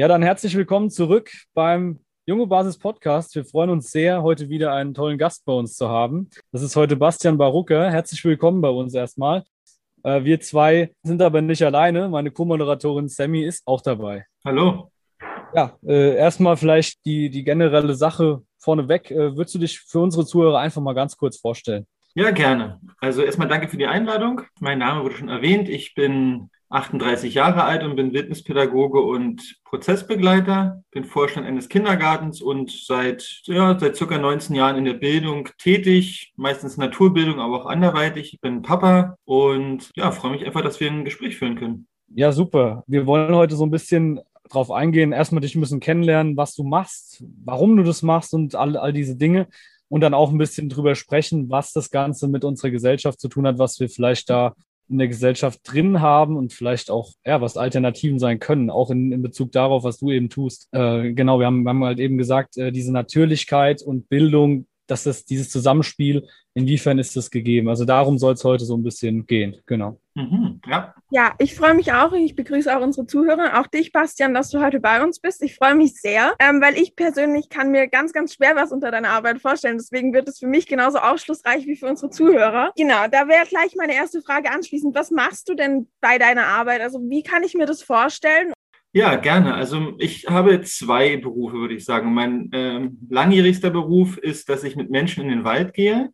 [0.00, 3.34] Ja, dann herzlich willkommen zurück beim Junge Basis Podcast.
[3.34, 6.30] Wir freuen uns sehr, heute wieder einen tollen Gast bei uns zu haben.
[6.52, 7.90] Das ist heute Bastian Barucke.
[7.90, 9.42] Herzlich willkommen bei uns erstmal.
[10.04, 12.08] Äh, wir zwei sind aber nicht alleine.
[12.08, 14.24] Meine Co-Moderatorin Sammy ist auch dabei.
[14.44, 14.92] Hallo.
[15.52, 19.10] Ja, äh, erstmal vielleicht die, die generelle Sache vorneweg.
[19.10, 21.88] Äh, würdest du dich für unsere Zuhörer einfach mal ganz kurz vorstellen?
[22.14, 22.80] Ja, gerne.
[23.00, 24.42] Also erstmal danke für die Einladung.
[24.60, 25.68] Mein Name wurde schon erwähnt.
[25.68, 32.70] Ich bin 38 Jahre alt und bin Wildnispädagoge und Prozessbegleiter, bin Vorstand eines Kindergartens und
[32.70, 38.34] seit, ja, seit circa 19 Jahren in der Bildung tätig, meistens Naturbildung, aber auch anderweitig.
[38.34, 41.86] Ich bin Papa und ja, freue mich einfach, dass wir ein Gespräch führen können.
[42.14, 42.84] Ja, super.
[42.86, 46.64] Wir wollen heute so ein bisschen drauf eingehen, erstmal dich ein bisschen kennenlernen, was du
[46.64, 49.48] machst, warum du das machst und all, all diese Dinge
[49.88, 53.46] und dann auch ein bisschen drüber sprechen, was das Ganze mit unserer Gesellschaft zu tun
[53.46, 54.54] hat, was wir vielleicht da
[54.88, 59.12] in der Gesellschaft drin haben und vielleicht auch, ja, was Alternativen sein können, auch in,
[59.12, 60.68] in Bezug darauf, was du eben tust.
[60.72, 65.04] Äh, genau, wir haben, wir haben halt eben gesagt, äh, diese Natürlichkeit und Bildung, dass
[65.04, 67.68] das dieses Zusammenspiel, inwiefern ist das gegeben?
[67.68, 70.00] Also darum soll es heute so ein bisschen gehen, genau.
[70.14, 70.94] Mhm, ja.
[71.10, 72.12] ja, ich freue mich auch.
[72.12, 75.42] Ich begrüße auch unsere Zuhörer, auch dich, Bastian, dass du heute bei uns bist.
[75.44, 78.90] Ich freue mich sehr, ähm, weil ich persönlich kann mir ganz, ganz schwer was unter
[78.90, 79.78] deiner Arbeit vorstellen.
[79.78, 82.72] Deswegen wird es für mich genauso aufschlussreich wie für unsere Zuhörer.
[82.76, 84.94] Genau, da wäre gleich meine erste Frage anschließend.
[84.96, 86.80] Was machst du denn bei deiner Arbeit?
[86.80, 88.52] Also wie kann ich mir das vorstellen?
[88.98, 89.54] Ja, gerne.
[89.54, 92.14] Also ich habe zwei Berufe, würde ich sagen.
[92.14, 96.12] Mein äh, langjährigster Beruf ist, dass ich mit Menschen in den Wald gehe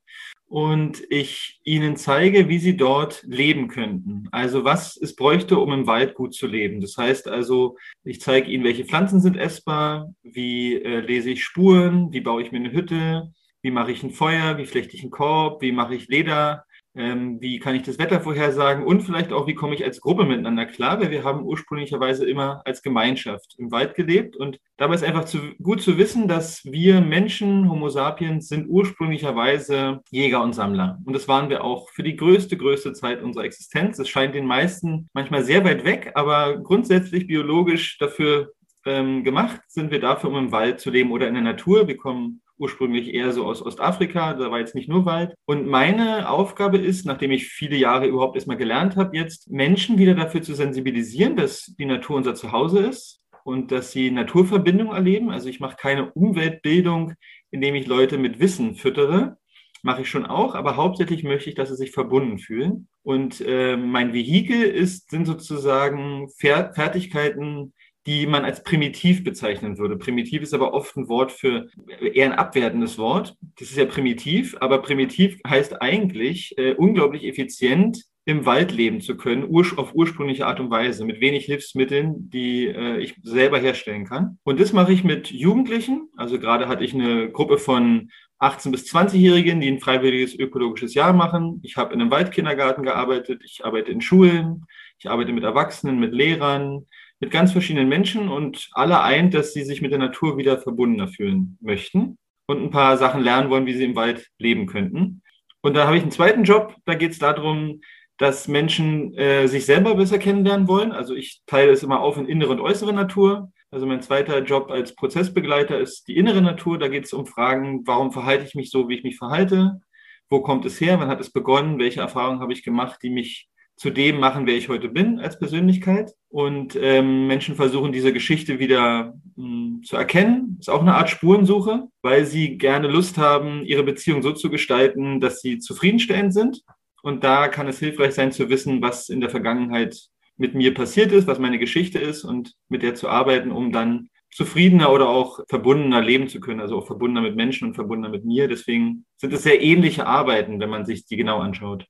[0.48, 4.28] und ich ihnen zeige, wie sie dort leben könnten.
[4.32, 6.82] Also was es bräuchte, um im Wald gut zu leben.
[6.82, 12.12] Das heißt also, ich zeige ihnen, welche Pflanzen sind essbar, wie äh, lese ich Spuren,
[12.12, 13.32] wie baue ich mir eine Hütte,
[13.62, 16.63] wie mache ich ein Feuer, wie flechte ich einen Korb, wie mache ich Leder,
[16.94, 20.24] ähm, wie kann ich das Wetter vorhersagen und vielleicht auch, wie komme ich als Gruppe
[20.24, 25.04] miteinander klar, weil wir haben ursprünglicherweise immer als Gemeinschaft im Wald gelebt und dabei ist
[25.04, 31.00] einfach zu, gut zu wissen, dass wir Menschen, Homo sapiens, sind ursprünglicherweise Jäger und Sammler
[31.04, 33.98] und das waren wir auch für die größte, größte Zeit unserer Existenz.
[33.98, 38.52] Es scheint den meisten manchmal sehr weit weg, aber grundsätzlich biologisch dafür
[38.86, 41.88] ähm, gemacht sind wir dafür, um im Wald zu leben oder in der Natur.
[41.88, 45.34] Wir kommen ursprünglich eher so aus Ostafrika, da war jetzt nicht nur Wald.
[45.44, 50.14] Und meine Aufgabe ist, nachdem ich viele Jahre überhaupt erstmal gelernt habe, jetzt Menschen wieder
[50.14, 55.30] dafür zu sensibilisieren, dass die Natur unser Zuhause ist und dass sie Naturverbindung erleben.
[55.30, 57.14] Also ich mache keine Umweltbildung,
[57.50, 59.36] indem ich Leute mit Wissen füttere.
[59.82, 62.88] Mache ich schon auch, aber hauptsächlich möchte ich, dass sie sich verbunden fühlen.
[63.02, 67.74] Und äh, mein Vehikel ist, sind sozusagen Fertigkeiten,
[68.06, 69.96] die man als primitiv bezeichnen würde.
[69.96, 71.68] Primitiv ist aber oft ein Wort für
[72.00, 73.36] eher ein abwertendes Wort.
[73.58, 79.16] Das ist ja primitiv, aber primitiv heißt eigentlich äh, unglaublich effizient im Wald leben zu
[79.16, 84.06] können, ur auf ursprüngliche Art und Weise, mit wenig Hilfsmitteln, die äh, ich selber herstellen
[84.06, 84.38] kann.
[84.44, 86.08] Und das mache ich mit Jugendlichen.
[86.16, 91.12] Also gerade hatte ich eine Gruppe von 18 bis 20-Jährigen, die ein freiwilliges ökologisches Jahr
[91.12, 91.60] machen.
[91.62, 94.64] Ich habe in einem Waldkindergarten gearbeitet, ich arbeite in Schulen,
[94.98, 96.86] ich arbeite mit Erwachsenen, mit Lehrern,
[97.24, 101.08] mit ganz verschiedenen Menschen und alle eint, dass sie sich mit der Natur wieder verbundener
[101.08, 105.22] fühlen möchten und ein paar Sachen lernen wollen, wie sie im Wald leben könnten.
[105.62, 107.80] Und da habe ich einen zweiten Job, da geht es darum,
[108.18, 110.92] dass Menschen äh, sich selber besser kennenlernen wollen.
[110.92, 113.50] Also ich teile es immer auf in innere und äußere Natur.
[113.70, 116.78] Also mein zweiter Job als Prozessbegleiter ist die innere Natur.
[116.78, 119.80] Da geht es um Fragen, warum verhalte ich mich so, wie ich mich verhalte?
[120.28, 121.00] Wo kommt es her?
[121.00, 121.78] Wann hat es begonnen?
[121.78, 125.38] Welche Erfahrungen habe ich gemacht, die mich zu dem machen, wer ich heute bin als
[125.38, 126.12] Persönlichkeit.
[126.28, 130.56] Und ähm, Menschen versuchen, diese Geschichte wieder mh, hm, zu erkennen.
[130.60, 135.20] Ist auch eine Art Spurensuche, weil sie gerne Lust haben, ihre Beziehung so zu gestalten,
[135.20, 136.62] dass sie zufriedenstellend sind.
[137.02, 141.12] Und da kann es hilfreich sein zu wissen, was in der Vergangenheit mit mir passiert
[141.12, 145.40] ist, was meine Geschichte ist und mit der zu arbeiten, um dann zufriedener oder auch
[145.48, 148.48] verbundener leben zu können, also auch verbundener mit Menschen und verbundener mit mir.
[148.48, 151.86] Deswegen sind es sehr ähnliche Arbeiten, wenn man sich die genau anschaut.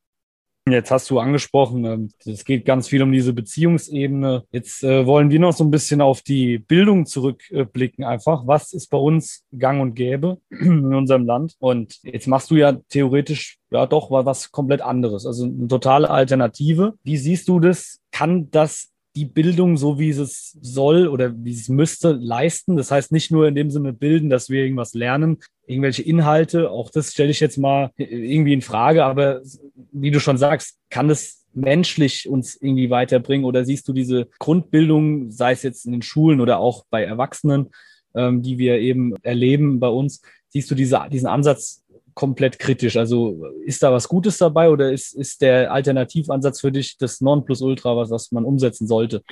[0.66, 4.44] Jetzt hast du angesprochen, ähm, es geht ganz viel um diese Beziehungsebene.
[4.50, 8.46] Jetzt äh, wollen wir noch so ein bisschen auf die Bildung zurückblicken einfach.
[8.46, 11.54] Was ist bei uns gang und gäbe in unserem Land?
[11.58, 16.94] Und jetzt machst du ja theoretisch ja doch was komplett anderes, also eine totale Alternative.
[17.02, 18.00] Wie siehst du das?
[18.10, 22.76] Kann das die Bildung, so wie es soll oder wie es müsste, leisten.
[22.76, 26.90] Das heißt nicht nur in dem Sinne bilden, dass wir irgendwas lernen, irgendwelche Inhalte, auch
[26.90, 29.40] das stelle ich jetzt mal irgendwie in Frage, aber
[29.92, 33.46] wie du schon sagst, kann das menschlich uns irgendwie weiterbringen?
[33.46, 37.70] Oder siehst du diese Grundbildung, sei es jetzt in den Schulen oder auch bei Erwachsenen,
[38.14, 41.83] ähm, die wir eben erleben bei uns, siehst du diese, diesen Ansatz
[42.14, 42.96] komplett kritisch.
[42.96, 47.96] Also ist da was Gutes dabei oder ist, ist der Alternativansatz für dich das Nonplusultra,
[47.96, 49.22] was, was man umsetzen sollte?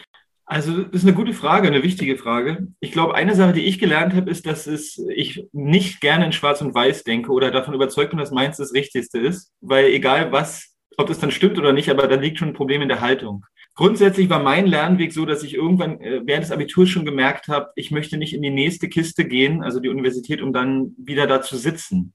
[0.44, 2.66] Also das ist eine gute Frage, eine wichtige Frage.
[2.80, 6.32] Ich glaube, eine Sache, die ich gelernt habe, ist, dass es, ich nicht gerne in
[6.32, 10.32] Schwarz und Weiß denke oder davon überzeugt bin, dass meins das Richtigste ist, weil egal
[10.32, 13.00] was, ob das dann stimmt oder nicht, aber da liegt schon ein Problem in der
[13.00, 13.46] Haltung.
[13.74, 17.70] Grundsätzlich war mein Lernweg so, dass ich irgendwann äh, während des Abiturs schon gemerkt habe,
[17.74, 21.40] ich möchte nicht in die nächste Kiste gehen, also die Universität, um dann wieder da
[21.40, 22.12] zu sitzen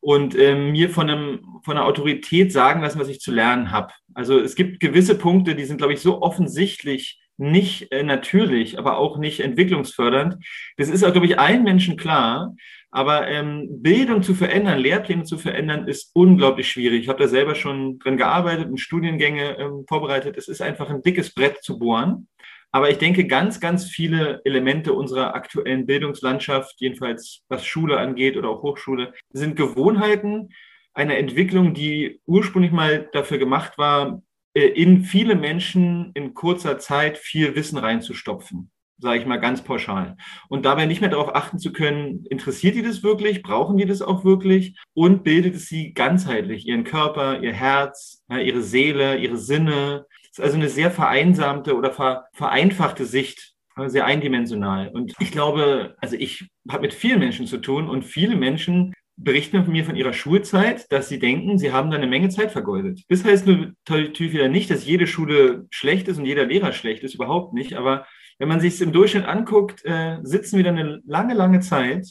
[0.00, 3.92] und äh, mir von, einem, von einer Autorität sagen lassen, was ich zu lernen habe.
[4.14, 8.98] Also es gibt gewisse Punkte, die sind, glaube ich, so offensichtlich nicht äh, natürlich, aber
[8.98, 10.36] auch nicht entwicklungsfördernd.
[10.76, 12.54] Das ist auch, glaube ich, allen Menschen klar.
[12.90, 17.02] Aber ähm, Bildung zu verändern, Lehrpläne zu verändern, ist unglaublich schwierig.
[17.02, 20.36] Ich habe da selber schon drin gearbeitet und Studiengänge ähm, vorbereitet.
[20.38, 22.28] Es ist einfach ein dickes Brett zu bohren.
[22.70, 28.50] Aber ich denke, ganz, ganz viele Elemente unserer aktuellen Bildungslandschaft, jedenfalls was Schule angeht oder
[28.50, 30.50] auch Hochschule, sind Gewohnheiten
[30.92, 34.22] einer Entwicklung, die ursprünglich mal dafür gemacht war,
[34.54, 40.16] äh, in viele Menschen in kurzer Zeit viel Wissen reinzustopfen sage ich mal ganz pauschal.
[40.48, 44.02] Und dabei nicht mehr darauf achten zu können, interessiert die das wirklich, brauchen die das
[44.02, 50.06] auch wirklich und bildet es sie ganzheitlich, ihren Körper, ihr Herz, ihre Seele, ihre Sinne.
[50.38, 51.90] Ist also eine sehr vereinsamte oder
[52.32, 53.54] vereinfachte Sicht,
[53.86, 54.88] sehr eindimensional.
[54.88, 59.68] Und ich glaube, also ich habe mit vielen Menschen zu tun und viele Menschen berichten
[59.68, 63.02] mir von ihrer Schulzeit, dass sie denken, sie haben da eine Menge Zeit vergeudet.
[63.08, 67.16] Das heißt natürlich wieder nicht, dass jede Schule schlecht ist und jeder Lehrer schlecht ist,
[67.16, 67.74] überhaupt nicht.
[67.74, 68.06] Aber
[68.38, 72.06] wenn man sich es im Durchschnitt anguckt, äh, sitzen wir da eine lange, lange Zeit.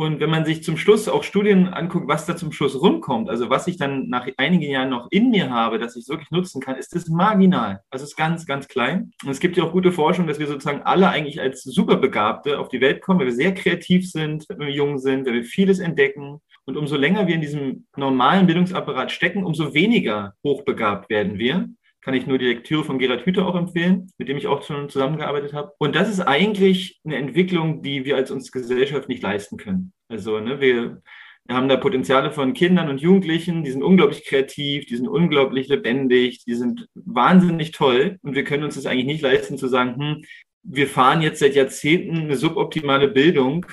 [0.00, 3.50] Und wenn man sich zum Schluss auch Studien anguckt, was da zum Schluss rumkommt, also
[3.50, 6.62] was ich dann nach einigen Jahren noch in mir habe, dass ich es wirklich nutzen
[6.62, 7.80] kann, ist das marginal.
[7.90, 9.12] Also es ist ganz, ganz klein.
[9.22, 12.70] Und es gibt ja auch gute Forschung, dass wir sozusagen alle eigentlich als Superbegabte auf
[12.70, 15.80] die Welt kommen, weil wir sehr kreativ sind, wenn wir jung sind, wenn wir vieles
[15.80, 16.40] entdecken.
[16.64, 21.68] Und umso länger wir in diesem normalen Bildungsapparat stecken, umso weniger hochbegabt werden wir
[22.02, 24.88] kann ich nur die Lektüre von Gerhard Hüther auch empfehlen, mit dem ich auch schon
[24.88, 25.72] zusammengearbeitet habe.
[25.78, 29.92] Und das ist eigentlich eine Entwicklung, die wir als uns Gesellschaft nicht leisten können.
[30.08, 31.02] Also ne, wir,
[31.48, 36.44] haben da Potenziale von Kindern und Jugendlichen, die sind unglaublich kreativ, die sind unglaublich lebendig,
[36.44, 38.18] die sind wahnsinnig toll.
[38.22, 40.24] Und wir können uns das eigentlich nicht leisten zu sagen, hm,
[40.62, 43.66] wir fahren jetzt seit Jahrzehnten eine suboptimale Bildung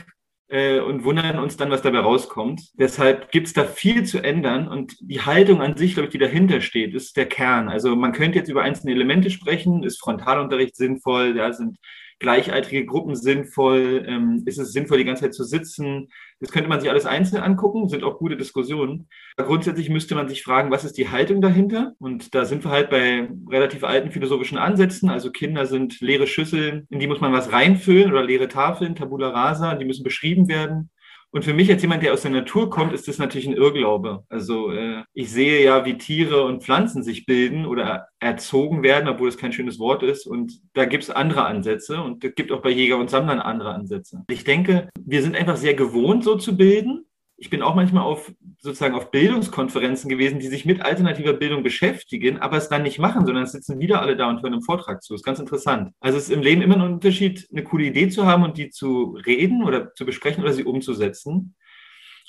[0.50, 2.62] äh, und wundern uns dann, was dabei rauskommt.
[2.80, 6.18] Deshalb gibt es da viel zu ändern und die Haltung an sich, glaube ich, die
[6.18, 7.70] dahinter steht, ist der Kern.
[7.70, 9.84] Also man könnte jetzt über einzelne Elemente sprechen.
[9.84, 11.36] Ist Frontalunterricht sinnvoll?
[11.36, 11.78] Ja, sind
[12.20, 14.06] gleichaltrige Gruppen sinnvoll?
[14.08, 16.10] Ähm, ist es sinnvoll, die ganze Zeit zu sitzen?
[16.40, 19.08] Das könnte man sich alles einzeln angucken, sind auch gute Diskussionen.
[19.36, 21.94] Aber grundsätzlich müsste man sich fragen, was ist die Haltung dahinter?
[22.00, 25.10] Und da sind wir halt bei relativ alten philosophischen Ansätzen.
[25.10, 29.30] Also Kinder sind leere Schüsseln, in die muss man was reinfüllen oder leere Tafeln, Tabula
[29.30, 30.90] rasa, die müssen beschrieben werden.
[31.32, 34.24] Und für mich als jemand, der aus der Natur kommt, ist das natürlich ein Irrglaube.
[34.30, 39.30] Also äh, ich sehe ja, wie Tiere und Pflanzen sich bilden oder erzogen werden, obwohl
[39.30, 40.26] es kein schönes Wort ist.
[40.26, 43.74] Und da gibt es andere Ansätze und es gibt auch bei Jäger und Sammlern andere
[43.74, 44.24] Ansätze.
[44.30, 47.07] Ich denke, wir sind einfach sehr gewohnt, so zu bilden
[47.40, 52.40] ich bin auch manchmal auf sozusagen auf Bildungskonferenzen gewesen, die sich mit alternativer Bildung beschäftigen,
[52.40, 55.04] aber es dann nicht machen, sondern es sitzen wieder alle da und hören einen Vortrag
[55.04, 55.14] zu.
[55.14, 55.94] Das ist ganz interessant.
[56.00, 58.72] Also es ist im Leben immer ein Unterschied, eine coole Idee zu haben und die
[58.72, 61.56] zu reden oder zu besprechen oder sie umzusetzen.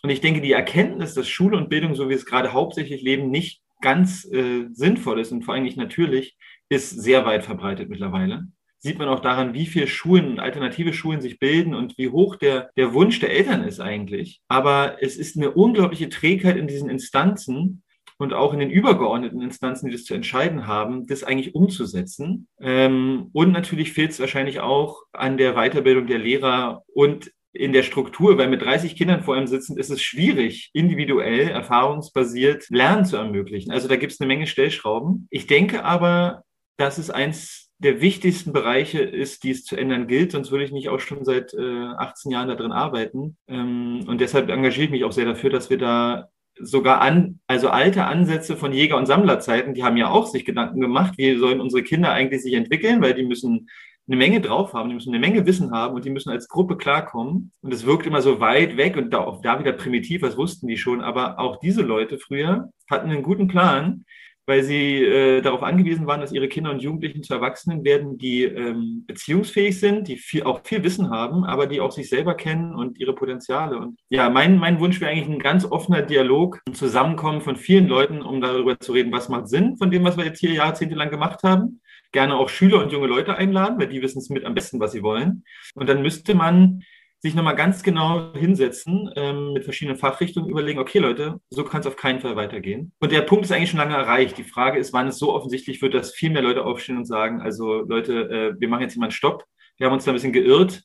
[0.03, 3.31] Und ich denke, die Erkenntnis, dass Schule und Bildung, so wie es gerade hauptsächlich leben,
[3.31, 6.37] nicht ganz äh, sinnvoll ist und vor allem nicht natürlich,
[6.69, 8.47] ist sehr weit verbreitet mittlerweile
[8.79, 12.71] sieht man auch daran, wie viele Schulen, alternative Schulen sich bilden und wie hoch der,
[12.77, 14.41] der Wunsch der Eltern ist eigentlich.
[14.49, 17.83] Aber es ist eine unglaubliche Trägheit in diesen Instanzen
[18.19, 22.49] und auch in den übergeordneten Instanzen, die das zu entscheiden haben, das eigentlich umzusetzen.
[22.61, 27.83] Ähm, und natürlich fehlt es wahrscheinlich auch an der Weiterbildung der Lehrer und in der
[27.83, 33.17] Struktur, weil mit 30 Kindern vor einem sitzen, ist es schwierig, individuell, erfahrungsbasiert Lernen zu
[33.17, 33.73] ermöglichen.
[33.73, 35.27] Also da gibt es eine Menge Stellschrauben.
[35.31, 36.43] Ich denke aber,
[36.77, 40.33] dass es eins der wichtigsten Bereiche ist, die es zu ändern gilt.
[40.33, 43.37] Sonst würde ich nicht auch schon seit äh, 18 Jahren da drin arbeiten.
[43.47, 46.29] Ähm, und deshalb engagiere ich mich auch sehr dafür, dass wir da
[46.61, 50.81] sogar an, also alte Ansätze von Jäger- und Sammlerzeiten, die haben ja auch sich Gedanken
[50.81, 53.69] gemacht, wie sollen unsere Kinder eigentlich sich entwickeln, weil die müssen
[54.09, 56.77] eine Menge drauf haben, die müssen eine Menge Wissen haben und die müssen als Gruppe
[56.77, 57.53] klarkommen.
[57.61, 60.67] Und es wirkt immer so weit weg und da, auch da wieder primitiv, was wussten
[60.67, 61.03] die schon.
[61.03, 64.05] Aber auch diese Leute früher hatten einen guten Plan,
[64.49, 68.45] weil sie äh, darauf angewiesen waren, dass ihre Kinder und Jugendlichen zu Erwachsenen werden, die
[68.45, 72.75] ähm, beziehungsfähig sind, die viel, auch viel Wissen haben, aber die auch sich selber kennen
[72.75, 73.77] und ihre Potenziale.
[73.77, 77.89] Und ja, mein, mein Wunsch wäre eigentlich ein ganz offener Dialog, ein Zusammenkommen von vielen
[77.89, 81.11] Leuten, um darüber zu reden, was macht Sinn von dem, was wir jetzt hier jahrzehntelang
[81.11, 81.83] gemacht haben.
[82.13, 84.93] Gerne auch Schüler und junge Leute einladen, weil die wissen es mit am besten, was
[84.93, 85.45] sie wollen.
[85.75, 86.83] Und dann müsste man
[87.21, 91.87] sich nochmal ganz genau hinsetzen, ähm, mit verschiedenen Fachrichtungen überlegen, okay Leute, so kann es
[91.87, 92.93] auf keinen Fall weitergehen.
[93.01, 94.39] Und der Punkt ist eigentlich schon lange erreicht.
[94.39, 97.41] Die Frage ist, wann es so offensichtlich wird, dass viel mehr Leute aufstehen und sagen,
[97.41, 99.45] also Leute, äh, wir machen jetzt einen Stopp,
[99.79, 100.83] wir haben uns da ein bisschen geirrt,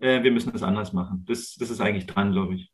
[0.00, 1.24] äh, wir müssen das anders machen.
[1.28, 2.72] Das, das ist eigentlich dran, glaube ich.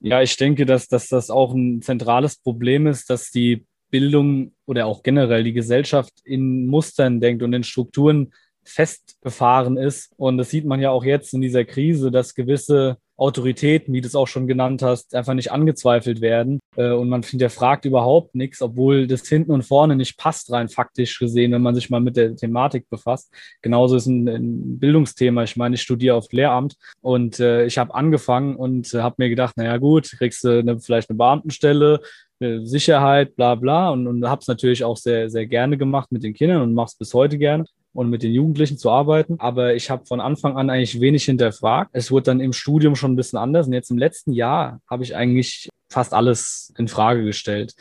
[0.00, 4.86] Ja, ich denke, dass, dass das auch ein zentrales Problem ist, dass die Bildung oder
[4.86, 8.34] auch generell die Gesellschaft in Mustern denkt und in Strukturen
[8.64, 10.12] festgefahren ist.
[10.16, 14.08] Und das sieht man ja auch jetzt in dieser Krise, dass gewisse Autoritäten, wie du
[14.08, 16.58] es auch schon genannt hast, einfach nicht angezweifelt werden.
[16.76, 21.18] Äh, und man hinterfragt überhaupt nichts, obwohl das hinten und vorne nicht passt, rein faktisch
[21.18, 23.32] gesehen, wenn man sich mal mit der Thematik befasst.
[23.62, 25.44] Genauso ist ein, ein Bildungsthema.
[25.44, 29.28] Ich meine, ich studiere auf Lehramt und äh, ich habe angefangen und äh, habe mir
[29.28, 32.00] gedacht, naja gut, kriegst du eine, vielleicht eine Beamtenstelle,
[32.40, 33.90] Sicherheit, bla bla.
[33.90, 36.88] Und, und habe es natürlich auch sehr, sehr gerne gemacht mit den Kindern und mache
[36.88, 39.36] es bis heute gerne und mit den Jugendlichen zu arbeiten.
[39.38, 41.90] Aber ich habe von Anfang an eigentlich wenig hinterfragt.
[41.92, 43.66] Es wurde dann im Studium schon ein bisschen anders.
[43.66, 47.74] Und jetzt im letzten Jahr habe ich eigentlich fast alles in Frage gestellt.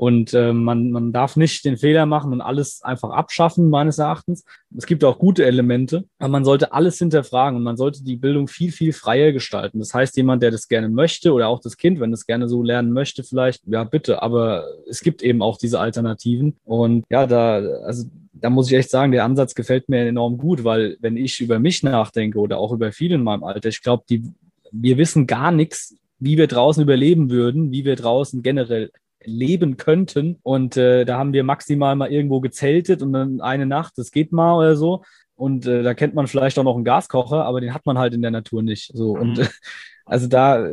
[0.00, 4.46] Und äh, man, man darf nicht den Fehler machen und alles einfach abschaffen, meines Erachtens.
[4.74, 8.48] Es gibt auch gute Elemente, aber man sollte alles hinterfragen und man sollte die Bildung
[8.48, 9.78] viel, viel freier gestalten.
[9.78, 12.62] Das heißt, jemand, der das gerne möchte oder auch das Kind, wenn es gerne so
[12.62, 14.22] lernen möchte, vielleicht, ja, bitte.
[14.22, 16.56] Aber es gibt eben auch diese Alternativen.
[16.64, 20.64] Und ja, da, also da muss ich echt sagen, der Ansatz gefällt mir enorm gut,
[20.64, 24.04] weil wenn ich über mich nachdenke oder auch über viele in meinem Alter, ich glaube,
[24.08, 24.22] die,
[24.72, 28.90] wir wissen gar nichts, wie wir draußen überleben würden, wie wir draußen generell
[29.24, 30.38] leben könnten.
[30.42, 34.32] Und äh, da haben wir maximal mal irgendwo gezeltet und dann eine Nacht, das geht
[34.32, 35.02] mal oder so.
[35.34, 38.12] Und äh, da kennt man vielleicht auch noch einen Gaskocher, aber den hat man halt
[38.12, 38.92] in der Natur nicht.
[38.94, 39.48] So und äh,
[40.04, 40.68] also da,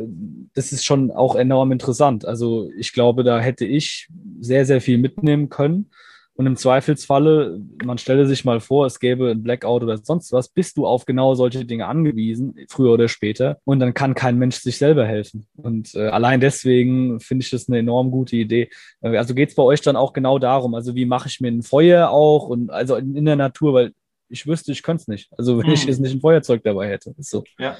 [0.54, 2.26] das ist schon auch enorm interessant.
[2.26, 4.08] Also ich glaube, da hätte ich
[4.40, 5.90] sehr, sehr viel mitnehmen können.
[6.38, 10.48] Und im Zweifelsfalle, man stelle sich mal vor, es gäbe ein Blackout oder sonst was,
[10.48, 13.58] bist du auf genau solche Dinge angewiesen, früher oder später.
[13.64, 15.48] Und dann kann kein Mensch sich selber helfen.
[15.56, 18.70] Und äh, allein deswegen finde ich das eine enorm gute Idee.
[19.00, 21.48] Äh, also geht es bei euch dann auch genau darum, also wie mache ich mir
[21.48, 23.92] ein Feuer auch und also in, in der Natur, weil
[24.28, 25.32] ich wüsste, ich könnte es nicht.
[25.36, 25.72] Also wenn hm.
[25.72, 27.16] ich jetzt nicht ein Feuerzeug dabei hätte.
[27.18, 27.42] so.
[27.58, 27.76] Ja.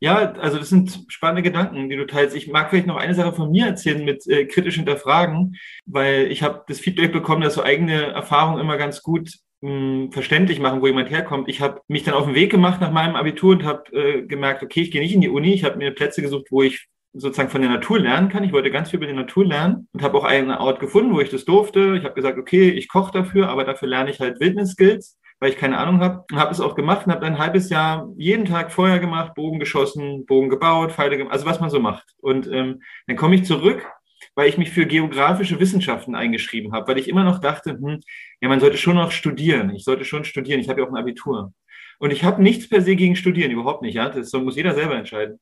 [0.00, 2.36] Ja, also das sind spannende Gedanken, die du teilst.
[2.36, 6.42] Ich mag vielleicht noch eine Sache von mir erzählen mit äh, kritisch hinterfragen, weil ich
[6.42, 9.30] habe das Feedback bekommen, dass so eigene Erfahrungen immer ganz gut
[9.62, 11.48] mh, hm, verständlich machen, wo jemand herkommt.
[11.48, 14.62] Ich habe mich dann auf den Weg gemacht nach meinem Abitur und habe äh, gemerkt,
[14.62, 15.54] okay, ich gehe nicht in die Uni.
[15.54, 18.44] Ich habe mir Plätze gesucht, wo ich sozusagen von der Natur lernen kann.
[18.44, 21.20] Ich wollte ganz viel über die Natur lernen und habe auch einen Ort gefunden, wo
[21.20, 21.96] ich das durfte.
[21.96, 25.58] Ich habe gesagt, okay, ich koche dafür, aber dafür lerne ich halt Wildnis-Skills weil ich
[25.58, 26.24] keine Ahnung habe.
[26.32, 29.58] Und habe es auch gemacht und habe ein halbes Jahr jeden Tag Feuer gemacht, Bogen
[29.58, 32.14] geschossen, Bogen gebaut, Pfeile gemacht, also was man so macht.
[32.16, 33.86] Und ähm, dann komme ich zurück,
[34.34, 38.00] weil ich mich für geografische Wissenschaften eingeschrieben habe, weil ich immer noch dachte, hm,
[38.40, 39.68] ja, man sollte schon noch studieren.
[39.74, 40.60] Ich sollte schon studieren.
[40.60, 41.52] Ich habe ja auch ein Abitur.
[41.98, 43.96] Und ich habe nichts per se gegen Studieren, überhaupt nicht.
[43.96, 44.08] Ja?
[44.08, 45.40] Das muss jeder selber entscheiden.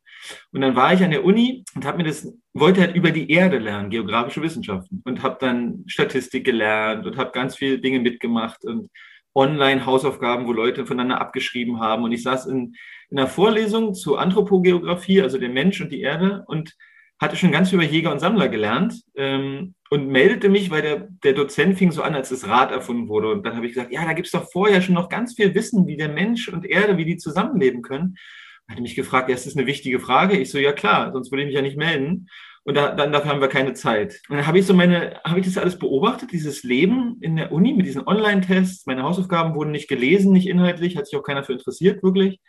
[0.50, 3.30] Und dann war ich an der Uni und habe mir das, wollte halt über die
[3.30, 5.00] Erde lernen, geografische Wissenschaften.
[5.04, 8.90] Und habe dann Statistik gelernt und habe ganz viele Dinge mitgemacht und
[9.34, 12.04] Online-Hausaufgaben, wo Leute voneinander abgeschrieben haben.
[12.04, 12.74] Und ich saß in,
[13.10, 16.74] in einer Vorlesung zu Anthropogeografie, also der Mensch und die Erde, und
[17.22, 21.08] hatte schon ganz viel über Jäger und Sammler gelernt ähm, und meldete mich, weil der,
[21.22, 23.30] der Dozent fing so an, als das Rad erfunden wurde.
[23.30, 25.54] Und dann habe ich gesagt, ja, da gibt es doch vorher schon noch ganz viel
[25.54, 28.16] Wissen, wie der Mensch und Erde, wie die zusammenleben können.
[28.68, 30.36] Hatte mich gefragt, ja, ist das eine wichtige Frage?
[30.36, 32.26] Ich so, ja klar, sonst würde ich mich ja nicht melden.
[32.64, 34.20] Und da, dann dafür haben wir keine Zeit.
[34.28, 37.50] Und dann habe ich so meine, habe ich das alles beobachtet, dieses Leben in der
[37.50, 38.86] Uni mit diesen Online-Tests.
[38.86, 42.40] Meine Hausaufgaben wurden nicht gelesen, nicht inhaltlich, hat sich auch keiner für interessiert, wirklich.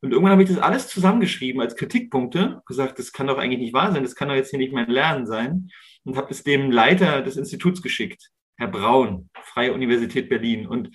[0.00, 3.74] Und irgendwann habe ich das alles zusammengeschrieben als Kritikpunkte, gesagt, das kann doch eigentlich nicht
[3.74, 5.68] wahr sein, das kann doch jetzt hier nicht mein Lernen sein.
[6.04, 10.66] Und habe es dem Leiter des Instituts geschickt, Herr Braun, Freie Universität Berlin.
[10.66, 10.90] Und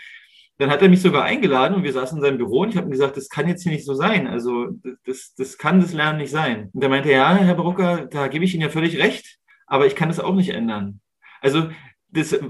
[0.58, 2.88] dann hat er mich sogar eingeladen und wir saßen in seinem Büro und ich habe
[2.88, 4.28] ihm gesagt, das kann jetzt hier nicht so sein.
[4.28, 4.70] Also
[5.06, 6.70] das, das kann das Lernen nicht sein.
[6.74, 9.96] Und er meinte, ja, Herr Brucker, da gebe ich Ihnen ja völlig recht, aber ich
[9.96, 11.02] kann das auch nicht ändern.
[11.42, 11.70] Also
[12.10, 12.42] das äh,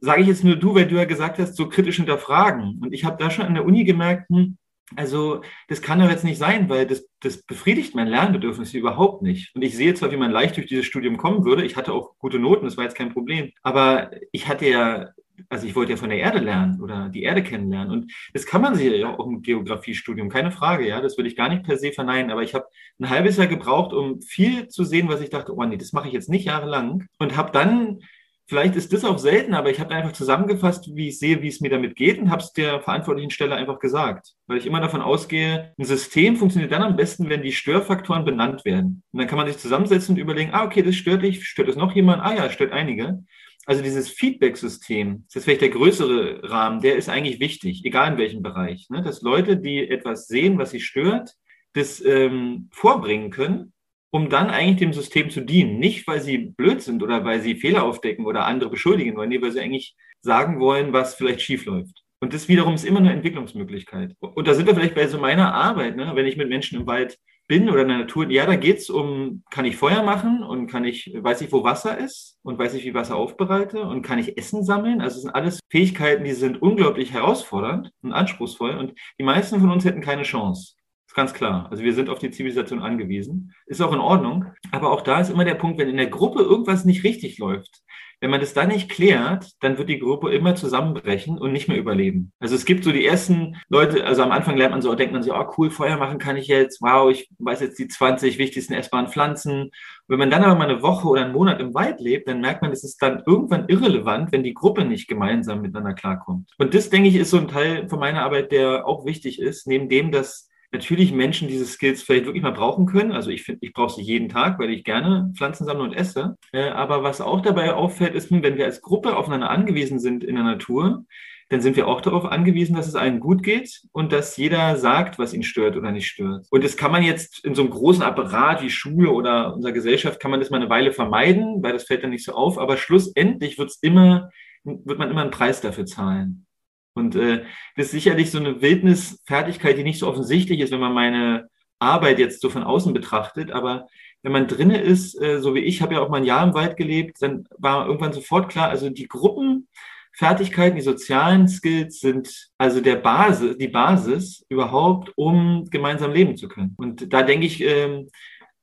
[0.00, 2.80] sage ich jetzt nur du, weil du ja gesagt hast, so kritisch hinterfragen.
[2.82, 4.58] Und ich habe da schon an der Uni gemerkt, hm,
[4.96, 9.54] also das kann doch jetzt nicht sein, weil das, das befriedigt mein Lernbedürfnis überhaupt nicht.
[9.54, 11.64] Und ich sehe zwar, wie man leicht durch dieses Studium kommen würde.
[11.64, 13.50] Ich hatte auch gute Noten, das war jetzt kein Problem.
[13.62, 15.08] Aber ich hatte ja
[15.48, 17.90] also ich wollte ja von der Erde lernen oder die Erde kennenlernen.
[17.90, 21.00] Und das kann man sich ja auch im Geografiestudium, keine Frage, ja.
[21.00, 22.30] Das würde ich gar nicht per se verneinen.
[22.30, 22.66] Aber ich habe
[23.00, 26.08] ein halbes Jahr gebraucht, um viel zu sehen, was ich dachte, oh nee, das mache
[26.08, 27.06] ich jetzt nicht jahrelang.
[27.18, 28.00] Und habe dann,
[28.46, 31.60] vielleicht ist das auch selten, aber ich habe einfach zusammengefasst, wie ich sehe, wie es
[31.60, 34.34] mir damit geht und habe es der verantwortlichen Stelle einfach gesagt.
[34.46, 38.64] Weil ich immer davon ausgehe, ein System funktioniert dann am besten, wenn die Störfaktoren benannt
[38.64, 39.02] werden.
[39.12, 41.76] Und dann kann man sich zusammensetzen und überlegen, ah, okay, das stört dich, stört es
[41.76, 42.22] noch jemand?
[42.22, 43.24] Ah ja, stört einige
[43.66, 48.18] also dieses Feedback-System, das ist vielleicht der größere Rahmen, der ist eigentlich wichtig, egal in
[48.18, 48.88] welchem Bereich.
[48.90, 49.02] Ne?
[49.02, 51.34] Dass Leute, die etwas sehen, was sie stört,
[51.72, 53.72] das ähm, vorbringen können,
[54.10, 55.78] um dann eigentlich dem System zu dienen.
[55.78, 59.42] Nicht, weil sie blöd sind oder weil sie Fehler aufdecken oder andere beschuldigen wollen, nee,
[59.42, 62.04] weil sie eigentlich sagen wollen, was vielleicht schief läuft.
[62.20, 64.14] Und das wiederum ist immer eine Entwicklungsmöglichkeit.
[64.20, 66.12] Und da sind wir vielleicht bei so meiner Arbeit, ne?
[66.14, 68.90] wenn ich mit Menschen im Wald bin oder in der Natur, ja, da geht es
[68.90, 72.74] um, kann ich Feuer machen und kann ich, weiß ich, wo Wasser ist und weiß
[72.74, 75.00] ich, wie Wasser aufbereite und kann ich Essen sammeln.
[75.00, 79.70] Also es sind alles Fähigkeiten, die sind unglaublich herausfordernd und anspruchsvoll und die meisten von
[79.70, 80.74] uns hätten keine Chance.
[81.06, 81.68] Ist ganz klar.
[81.70, 83.54] Also wir sind auf die Zivilisation angewiesen.
[83.66, 84.46] Ist auch in Ordnung.
[84.72, 87.82] Aber auch da ist immer der Punkt, wenn in der Gruppe irgendwas nicht richtig läuft,
[88.20, 91.78] wenn man das dann nicht klärt, dann wird die Gruppe immer zusammenbrechen und nicht mehr
[91.78, 92.32] überleben.
[92.40, 95.22] Also es gibt so die ersten Leute, also am Anfang lernt man so, denkt man
[95.22, 98.74] sich, oh cool, Feuer machen kann ich jetzt, wow, ich weiß jetzt die 20 wichtigsten
[98.74, 99.70] essbaren Pflanzen.
[100.08, 102.62] Wenn man dann aber mal eine Woche oder einen Monat im Wald lebt, dann merkt
[102.62, 106.50] man, es ist dann irgendwann irrelevant, wenn die Gruppe nicht gemeinsam miteinander klarkommt.
[106.58, 109.66] Und das, denke ich, ist so ein Teil von meiner Arbeit, der auch wichtig ist,
[109.66, 113.12] neben dem, dass natürlich Menschen diese Skills vielleicht wirklich mal brauchen können.
[113.12, 116.36] Also ich finde, ich brauche sie jeden Tag, weil ich gerne Pflanzen sammle und esse.
[116.52, 120.34] Äh, aber was auch dabei auffällt, ist, wenn wir als Gruppe aufeinander angewiesen sind in
[120.34, 121.04] der Natur,
[121.50, 125.18] dann sind wir auch darauf angewiesen, dass es allen gut geht und dass jeder sagt,
[125.18, 126.46] was ihn stört oder nicht stört.
[126.50, 130.20] Und das kann man jetzt in so einem großen Apparat wie Schule oder unserer Gesellschaft,
[130.20, 132.58] kann man das mal eine Weile vermeiden, weil das fällt dann nicht so auf.
[132.58, 134.30] Aber schlussendlich wird's immer,
[134.64, 136.46] wird man immer einen Preis dafür zahlen.
[136.94, 137.44] Und äh,
[137.76, 141.48] das ist sicherlich so eine Wildnisfertigkeit, die nicht so offensichtlich ist, wenn man meine
[141.80, 143.50] Arbeit jetzt so von außen betrachtet.
[143.50, 143.86] Aber
[144.22, 146.54] wenn man drinne ist, äh, so wie ich, habe ja auch mal ein Jahr im
[146.54, 152.80] Wald gelebt, dann war irgendwann sofort klar, also die Gruppenfertigkeiten, die sozialen Skills sind also
[152.80, 156.74] der Basis, die Basis überhaupt, um gemeinsam leben zu können.
[156.78, 158.06] Und da denke ich, äh,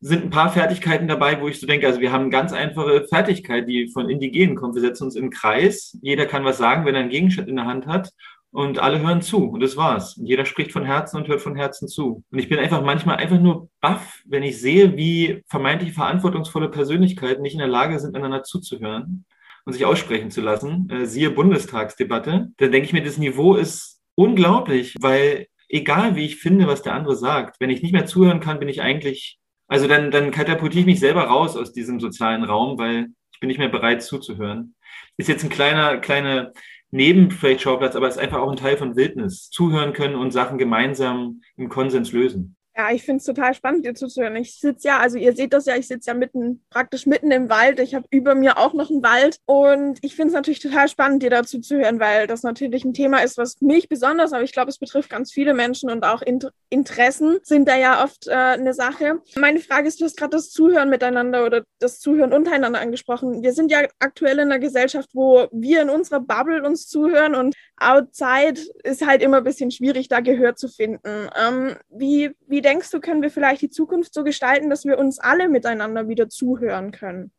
[0.01, 3.05] sind ein paar Fertigkeiten dabei, wo ich so denke, also wir haben eine ganz einfache
[3.07, 4.73] Fertigkeit, die von Indigenen kommt.
[4.73, 7.65] Wir setzen uns einen Kreis, jeder kann was sagen, wenn er einen Gegenstand in der
[7.65, 8.11] Hand hat
[8.49, 10.17] und alle hören zu und das war's.
[10.17, 12.23] Und jeder spricht von Herzen und hört von Herzen zu.
[12.31, 17.43] Und ich bin einfach manchmal einfach nur baff, wenn ich sehe, wie vermeintlich verantwortungsvolle Persönlichkeiten
[17.43, 19.25] nicht in der Lage sind, einander zuzuhören
[19.65, 20.89] und sich aussprechen zu lassen.
[20.89, 22.51] Äh, siehe Bundestagsdebatte.
[22.57, 26.95] Dann denke ich mir, das Niveau ist unglaublich, weil egal wie ich finde, was der
[26.95, 29.37] andere sagt, wenn ich nicht mehr zuhören kann, bin ich eigentlich
[29.71, 33.47] also dann, dann katapultiere ich mich selber raus aus diesem sozialen Raum, weil ich bin
[33.47, 34.75] nicht mehr bereit zuzuhören.
[35.15, 36.51] Ist jetzt ein kleiner, kleiner
[36.89, 39.49] Nebenschauplatz, aber ist einfach auch ein Teil von Wildnis.
[39.49, 42.57] Zuhören können und Sachen gemeinsam im Konsens lösen.
[42.81, 44.35] Ja, ich finde es total spannend, dir zuzuhören.
[44.37, 47.47] Ich sitze ja, also ihr seht das ja, ich sitze ja mitten, praktisch mitten im
[47.47, 47.79] Wald.
[47.79, 49.37] Ich habe über mir auch noch einen Wald.
[49.45, 52.95] Und ich finde es natürlich total spannend, dir dazu zu hören, weil das natürlich ein
[52.95, 56.23] Thema ist, was mich besonders, aber ich glaube, es betrifft ganz viele Menschen und auch
[56.23, 59.21] Inter Interessen sind da ja oft äh, eine Sache.
[59.35, 63.43] Meine Frage ist, du hast gerade das Zuhören miteinander oder das Zuhören untereinander angesprochen.
[63.43, 67.55] Wir sind ja aktuell in einer Gesellschaft, wo wir in unserer Bubble uns zuhören und
[67.77, 71.29] outside ist halt immer ein bisschen schwierig, da Gehör zu finden.
[71.37, 75.19] Ähm, wie, wie denkst du, können wir vielleicht die Zukunft so gestalten, dass wir uns
[75.19, 77.31] alle miteinander wieder zuhören können?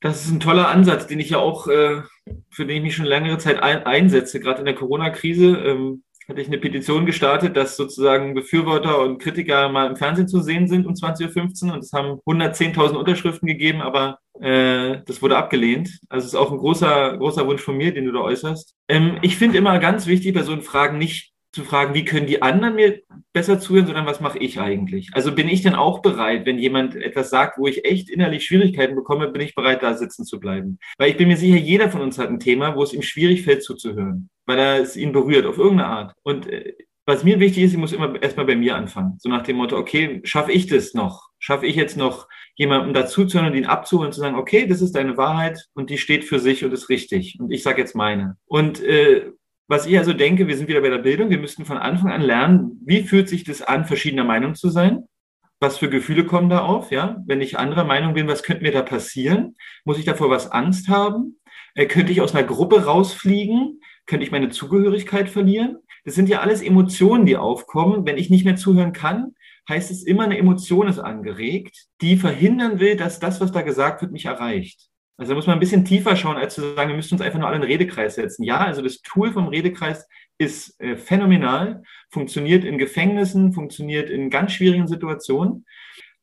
[0.00, 2.02] Das ist ein toller Ansatz, den ich ja auch, äh,
[2.50, 4.40] für den ich mich schon längere Zeit ein, einsetze.
[4.40, 9.68] Gerade in der Corona-Krise ähm, hatte ich eine Petition gestartet, dass sozusagen Befürworter und Kritiker
[9.70, 11.74] mal im Fernsehen zu sehen sind um 20.15 Uhr.
[11.74, 16.00] Und es haben 110.000 Unterschriften gegeben, aber äh, das wurde abgelehnt.
[16.08, 18.74] Also es ist auch ein großer, großer Wunsch von mir, den du da äußerst.
[18.88, 22.40] Ähm, ich finde immer ganz wichtig, bei so Fragen nicht zu fragen, wie können die
[22.40, 25.10] anderen mir besser zuhören, sondern was mache ich eigentlich?
[25.12, 28.94] Also bin ich denn auch bereit, wenn jemand etwas sagt, wo ich echt innerlich Schwierigkeiten
[28.94, 30.78] bekomme, bin ich bereit, da sitzen zu bleiben?
[30.98, 33.42] Weil ich bin mir sicher, jeder von uns hat ein Thema, wo es ihm schwierig
[33.42, 36.14] fällt zuzuhören, weil er es ihn berührt auf irgendeine Art.
[36.22, 36.74] Und äh,
[37.06, 39.16] was mir wichtig ist, ich muss immer erstmal bei mir anfangen.
[39.18, 41.28] So nach dem Motto, okay, schaffe ich das noch?
[41.40, 44.94] Schaffe ich jetzt noch, jemandem dazuzuhören und ihn abzuholen und zu sagen, okay, das ist
[44.94, 47.36] deine Wahrheit und die steht für sich und ist richtig.
[47.40, 48.36] Und ich sage jetzt meine.
[48.46, 49.30] Und äh,
[49.68, 52.22] was ich also denke, wir sind wieder bei der Bildung, wir müssten von Anfang an
[52.22, 55.04] lernen, wie fühlt sich das an, verschiedener Meinung zu sein?
[55.60, 56.90] Was für Gefühle kommen da auf?
[56.90, 59.56] Ja, wenn ich anderer Meinung bin, was könnte mir da passieren?
[59.84, 61.38] Muss ich davor was Angst haben?
[61.74, 63.80] Äh, könnte ich aus einer Gruppe rausfliegen?
[64.06, 65.78] Könnte ich meine Zugehörigkeit verlieren?
[66.04, 68.06] Das sind ja alles Emotionen, die aufkommen.
[68.06, 69.34] Wenn ich nicht mehr zuhören kann,
[69.68, 74.00] heißt es immer, eine Emotion ist angeregt, die verhindern will, dass das, was da gesagt
[74.00, 74.88] wird, mich erreicht.
[75.18, 77.40] Also da muss man ein bisschen tiefer schauen, als zu sagen, wir müssen uns einfach
[77.40, 78.44] nur alle in den Redekreis setzen.
[78.44, 80.06] Ja, also das Tool vom Redekreis
[80.38, 85.66] ist äh, phänomenal, funktioniert in Gefängnissen, funktioniert in ganz schwierigen Situationen.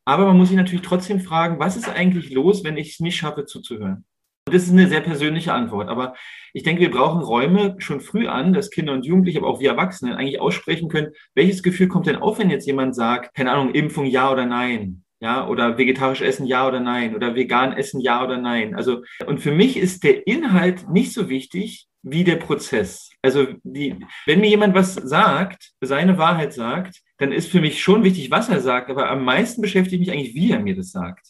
[0.05, 3.17] Aber man muss sich natürlich trotzdem fragen, was ist eigentlich los, wenn ich es nicht
[3.17, 4.05] schaffe zuzuhören?
[4.47, 5.89] Und das ist eine sehr persönliche Antwort.
[5.89, 6.13] Aber
[6.53, 9.71] ich denke, wir brauchen Räume schon früh an, dass Kinder und Jugendliche, aber auch wir
[9.71, 13.73] Erwachsene eigentlich aussprechen können, welches Gefühl kommt denn auf, wenn jetzt jemand sagt, keine Ahnung,
[13.73, 15.04] Impfung ja oder nein?
[15.25, 18.75] Ja, oder vegetarisch essen ja oder nein oder vegan essen ja oder nein.
[18.75, 23.09] Also, und für mich ist der Inhalt nicht so wichtig, wie der Prozess.
[23.23, 23.95] Also die,
[24.27, 28.49] wenn mir jemand was sagt, seine Wahrheit sagt, dann ist für mich schon wichtig, was
[28.49, 31.25] er sagt, aber am meisten beschäftigt mich eigentlich, wie er mir das sagt.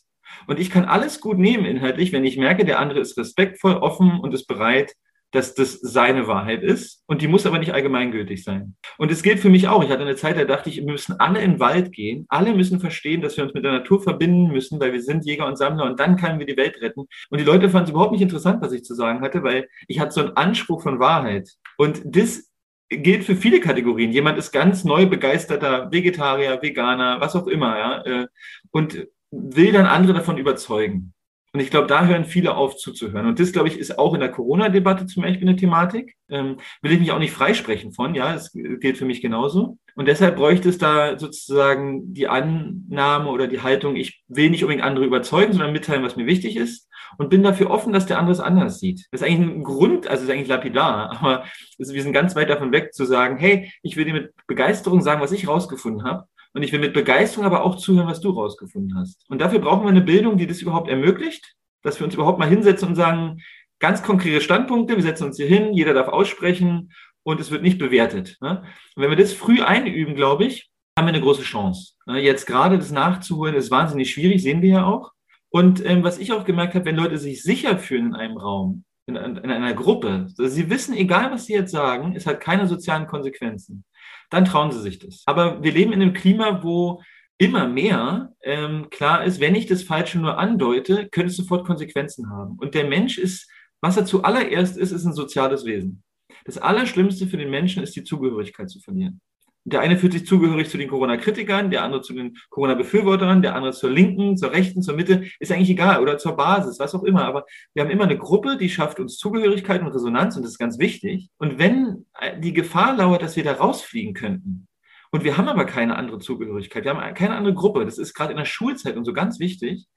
[0.45, 4.19] Und ich kann alles gut nehmen inhaltlich, wenn ich merke, der andere ist respektvoll, offen
[4.19, 4.91] und ist bereit,
[5.35, 7.03] dass das seine Wahrheit ist.
[7.07, 8.75] Und die muss aber nicht allgemeingültig sein.
[8.97, 9.83] Und es gilt für mich auch.
[9.83, 12.25] Ich hatte eine Zeit, da dachte ich, wir müssen alle in den Wald gehen.
[12.29, 15.45] Alle müssen verstehen, dass wir uns mit der Natur verbinden müssen, weil wir sind Jäger
[15.45, 17.01] und Sammler und dann können wir die Welt retten.
[17.29, 19.99] Und die Leute fanden es überhaupt nicht interessant, was ich zu sagen hatte, weil ich
[19.99, 21.49] hatte so einen Anspruch von Wahrheit.
[21.77, 22.49] Und das
[22.89, 24.11] gilt für viele Kategorien.
[24.11, 28.27] Jemand ist ganz neu begeisterter Vegetarier, Veganer, was auch immer, ja, äh,
[28.71, 31.13] und will dann andere davon überzeugen.
[31.55, 33.27] Und ich glaube, da hören viele auf zuzuhören.
[33.27, 36.17] Und das, glaube ich, ist auch in der Corona-Debatte zum Beispiel eine Thematik.
[36.27, 39.77] Ähm, will ich mich auch nicht freisprechen von, ja, das gilt für mich genauso.
[39.95, 44.85] Und deshalb bräuchte es da sozusagen die Annahme oder die Haltung, ich will nicht unbedingt
[44.85, 48.33] andere überzeugen, sondern mitteilen, was mir wichtig ist und bin dafür offen, dass der andere
[48.33, 49.07] es anders sieht.
[49.11, 51.45] Das ist eigentlich ein Grund, also ist eigentlich lapidar, aber
[51.77, 55.21] wir sind ganz weit davon weg zu sagen, hey, ich will dir mit Begeisterung sagen,
[55.21, 58.97] was ich rausgefunden habe und ich will mit Begeisterung aber auch zuhören, was du rausgefunden
[58.97, 59.29] hast.
[59.29, 62.47] Und dafür brauchen wir eine Bildung, die das überhaupt ermöglicht, dass wir uns überhaupt mal
[62.47, 63.41] hinsetzen und sagen,
[63.79, 67.77] ganz konkrete Standpunkte, wir setzen uns hier hin, jeder darf aussprechen und es wird nicht
[67.77, 68.37] bewertet.
[68.39, 68.63] Ne?
[68.95, 71.95] Und wenn wir das früh einüben, glaube ich, haben wir eine große Chance.
[72.05, 72.21] Ne?
[72.21, 75.11] Jetzt gerade das nachzuholen, ist wahnsinnig schwierig, sehen wir ja auch.
[75.49, 78.85] Und ähm, was ich auch gemerkt habe, wenn Leute sich sicher fühlen in einem Raum,
[79.07, 82.65] in, in einer Gruppe, also sie wissen, egal was sie jetzt sagen, es hat keine
[82.65, 83.83] sozialen Konsequenzen
[84.29, 85.23] dann trauen sie sich das.
[85.25, 87.01] Aber wir leben in einem Klima, wo
[87.37, 92.29] immer mehr ähm, klar ist, wenn ich das Falsche nur andeute, könnte es sofort Konsequenzen
[92.29, 92.57] haben.
[92.57, 93.49] Und der Mensch ist,
[93.81, 96.03] was er zuallererst ist, ist ein soziales Wesen.
[96.45, 99.21] Das Allerschlimmste für den Menschen ist die Zugehörigkeit zu verlieren.
[99.67, 103.73] Der eine fühlt sich zugehörig zu den Corona-Kritikern, der andere zu den Corona-Befürwortern, der andere
[103.73, 107.25] zur Linken, zur Rechten, zur Mitte, ist eigentlich egal, oder zur Basis, was auch immer.
[107.25, 110.59] Aber wir haben immer eine Gruppe, die schafft uns Zugehörigkeit und Resonanz und das ist
[110.59, 111.29] ganz wichtig.
[111.39, 112.05] Und wenn
[112.39, 114.67] die Gefahr lauert, dass wir da rausfliegen könnten,
[115.11, 118.31] und wir haben aber keine andere Zugehörigkeit, wir haben keine andere Gruppe, das ist gerade
[118.31, 119.87] in der Schulzeit und so ganz wichtig,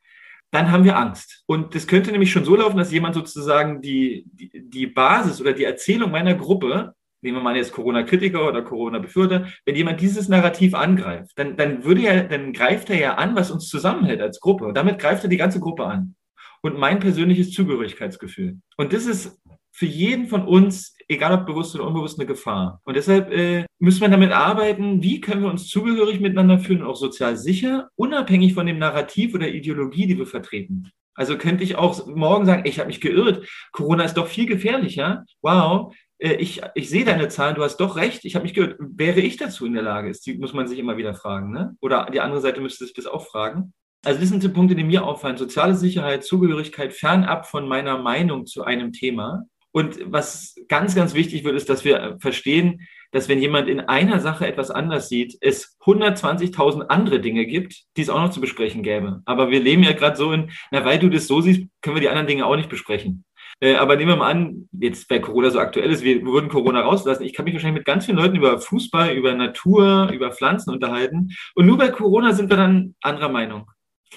[0.50, 1.42] dann haben wir Angst.
[1.46, 5.52] Und das könnte nämlich schon so laufen, dass jemand sozusagen die, die, die Basis oder
[5.52, 10.74] die Erzählung meiner Gruppe nehmen wir mal jetzt Corona-Kritiker oder Corona-Befürworter, wenn jemand dieses Narrativ
[10.74, 14.66] angreift, dann, dann würde er, dann greift er ja an, was uns zusammenhält als Gruppe.
[14.66, 16.14] Und damit greift er die ganze Gruppe an.
[16.62, 18.58] Und mein persönliches Zugehörigkeitsgefühl.
[18.76, 19.40] Und das ist
[19.78, 22.80] für jeden von uns, egal ob bewusst oder unbewusst, eine Gefahr.
[22.84, 26.88] Und deshalb äh, müssen wir damit arbeiten, wie können wir uns zugehörig miteinander fühlen und
[26.88, 30.90] auch sozial sicher, unabhängig von dem Narrativ oder Ideologie, die wir vertreten.
[31.14, 35.24] Also könnte ich auch morgen sagen, ich habe mich geirrt, Corona ist doch viel gefährlicher.
[35.42, 39.20] Wow, ich, ich sehe deine Zahlen, du hast doch recht, ich habe mich gehört, wäre
[39.20, 40.08] ich dazu in der Lage?
[40.08, 41.52] Ist, die muss man sich immer wieder fragen.
[41.52, 41.76] Ne?
[41.80, 43.72] Oder die andere Seite müsste sich das auch fragen.
[44.04, 45.36] Also das sind die Punkte, die mir auffallen.
[45.36, 49.44] Soziale Sicherheit, Zugehörigkeit fernab von meiner Meinung zu einem Thema.
[49.70, 54.20] Und was ganz, ganz wichtig wird, ist, dass wir verstehen, dass wenn jemand in einer
[54.20, 58.82] Sache etwas anders sieht, es 120.000 andere Dinge gibt, die es auch noch zu besprechen
[58.82, 59.22] gäbe.
[59.24, 62.00] Aber wir leben ja gerade so in, na, weil du das so siehst, können wir
[62.00, 63.24] die anderen Dinge auch nicht besprechen.
[63.60, 66.80] Äh, aber nehmen wir mal an, jetzt bei Corona so aktuell ist, wir würden Corona
[66.80, 67.24] rauslassen.
[67.24, 71.30] Ich kann mich wahrscheinlich mit ganz vielen Leuten über Fußball, über Natur, über Pflanzen unterhalten.
[71.54, 73.70] Und nur bei Corona sind wir dann anderer Meinung.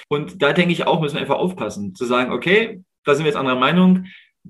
[0.07, 3.29] Und da denke ich auch, müssen wir einfach aufpassen, zu sagen, okay, da sind wir
[3.29, 4.05] jetzt anderer Meinung.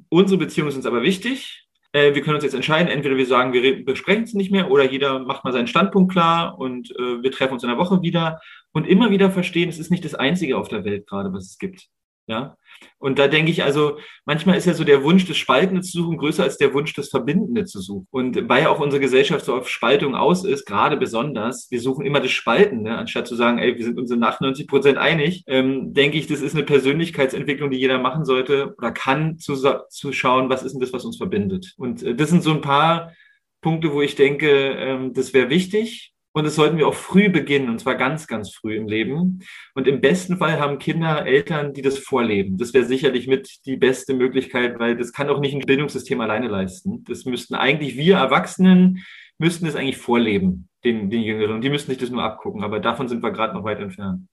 [0.09, 1.67] Unsere Beziehungen sind uns aber wichtig.
[1.93, 4.89] Äh, wir können uns jetzt entscheiden, entweder wir sagen, wir besprechen es nicht mehr oder
[4.89, 8.39] jeder macht mal seinen Standpunkt klar und äh, wir treffen uns in der Woche wieder
[8.71, 11.57] und immer wieder verstehen, es ist nicht das Einzige auf der Welt gerade, was es
[11.57, 11.87] gibt.
[12.27, 12.55] Ja,
[12.97, 16.17] und da denke ich also, manchmal ist ja so der Wunsch, das Spaltende zu suchen,
[16.17, 18.07] größer als der Wunsch, das Verbindende zu suchen.
[18.11, 22.05] Und weil ja auch unsere Gesellschaft so auf Spaltung aus ist, gerade besonders, wir suchen
[22.05, 25.93] immer das Spaltende, anstatt zu sagen, ey, wir sind uns in 98 Prozent einig, ähm,
[25.93, 30.49] denke ich, das ist eine Persönlichkeitsentwicklung, die jeder machen sollte oder kann, zu, zu schauen,
[30.49, 31.73] was ist denn das, was uns verbindet.
[31.77, 33.13] Und äh, das sind so ein paar
[33.61, 36.10] Punkte, wo ich denke, ähm, das wäre wichtig.
[36.33, 39.39] Und das sollten wir auch früh beginnen, und zwar ganz, ganz früh im Leben.
[39.73, 42.57] Und im besten Fall haben Kinder Eltern, die das vorleben.
[42.57, 46.47] Das wäre sicherlich mit die beste Möglichkeit, weil das kann auch nicht ein Bildungssystem alleine
[46.47, 47.03] leisten.
[47.03, 49.03] Das müssten eigentlich wir Erwachsenen,
[49.39, 51.55] müssten das eigentlich vorleben, den, den Jüngeren.
[51.55, 52.63] Und die müssten sich das nur abgucken.
[52.63, 54.27] Aber davon sind wir gerade noch weit entfernt.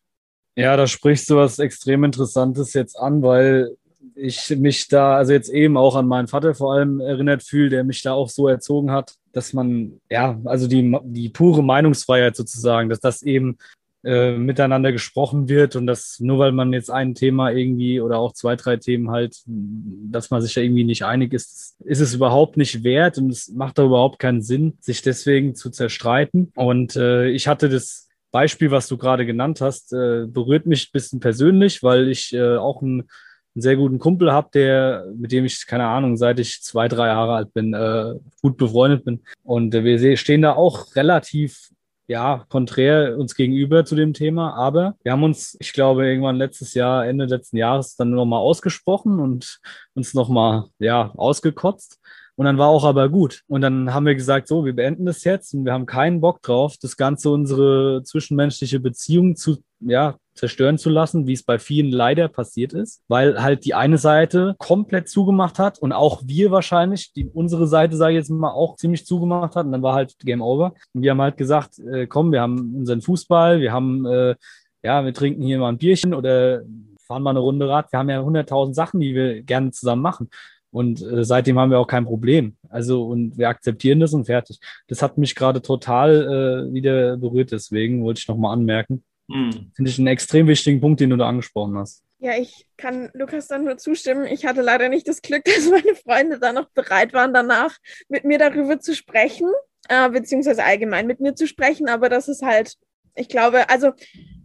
[0.55, 3.77] Ja, da sprichst du was extrem Interessantes jetzt an, weil
[4.15, 7.85] ich mich da, also jetzt eben auch an meinen Vater vor allem erinnert fühle, der
[7.85, 12.89] mich da auch so erzogen hat, dass man, ja, also die, die pure Meinungsfreiheit sozusagen,
[12.89, 13.57] dass das eben
[14.05, 18.33] äh, miteinander gesprochen wird und dass nur weil man jetzt ein Thema irgendwie oder auch
[18.33, 22.57] zwei, drei Themen halt, dass man sich da irgendwie nicht einig ist, ist es überhaupt
[22.57, 26.51] nicht wert und es macht da überhaupt keinen Sinn, sich deswegen zu zerstreiten.
[26.57, 30.93] Und äh, ich hatte das Beispiel, was du gerade genannt hast, äh, berührt mich ein
[30.93, 33.09] bisschen persönlich, weil ich äh, auch ein
[33.59, 37.09] einen sehr guten Kumpel habe, der, mit dem ich, keine Ahnung, seit ich zwei, drei
[37.09, 39.23] Jahre alt bin, äh, gut befreundet bin.
[39.43, 41.71] Und äh, wir stehen da auch relativ
[42.07, 46.73] ja, konträr uns gegenüber zu dem Thema, aber wir haben uns, ich glaube, irgendwann letztes
[46.73, 49.59] Jahr, Ende letzten Jahres dann nochmal ausgesprochen und
[49.95, 52.01] uns nochmal, ja, ausgekotzt.
[52.37, 53.43] Und dann war auch aber gut.
[53.49, 56.41] Und dann haben wir gesagt, so, wir beenden das jetzt und wir haben keinen Bock
[56.41, 61.91] drauf, das Ganze unsere zwischenmenschliche Beziehung zu, ja, zerstören zu lassen, wie es bei vielen
[61.91, 67.13] leider passiert ist, weil halt die eine Seite komplett zugemacht hat und auch wir wahrscheinlich,
[67.13, 70.17] die unsere Seite, sage ich jetzt mal, auch ziemlich zugemacht hat und dann war halt
[70.21, 70.75] Game Over.
[70.93, 74.37] Und wir haben halt gesagt, äh, komm, wir haben unseren Fußball, wir haben, äh,
[74.83, 76.63] ja, wir trinken hier mal ein Bierchen oder
[77.09, 77.91] fahren mal eine Runde Rad.
[77.93, 80.29] Wir haben ja hunderttausend Sachen, die wir gerne zusammen machen.
[80.71, 82.57] Und äh, seitdem haben wir auch kein Problem.
[82.69, 84.61] Also, und wir akzeptieren das und fertig.
[84.87, 89.03] Das hat mich gerade total äh, wieder berührt, deswegen wollte ich nochmal anmerken.
[89.29, 89.73] Mhm.
[89.75, 92.03] Finde ich einen extrem wichtigen Punkt, den du da angesprochen hast.
[92.21, 94.27] Ja, ich kann Lukas dann nur zustimmen.
[94.27, 97.77] Ich hatte leider nicht das Glück, dass meine Freunde da noch bereit waren, danach
[98.09, 99.49] mit mir darüber zu sprechen,
[99.89, 101.89] äh, beziehungsweise allgemein mit mir zu sprechen.
[101.89, 102.75] Aber das ist halt,
[103.15, 103.93] ich glaube, also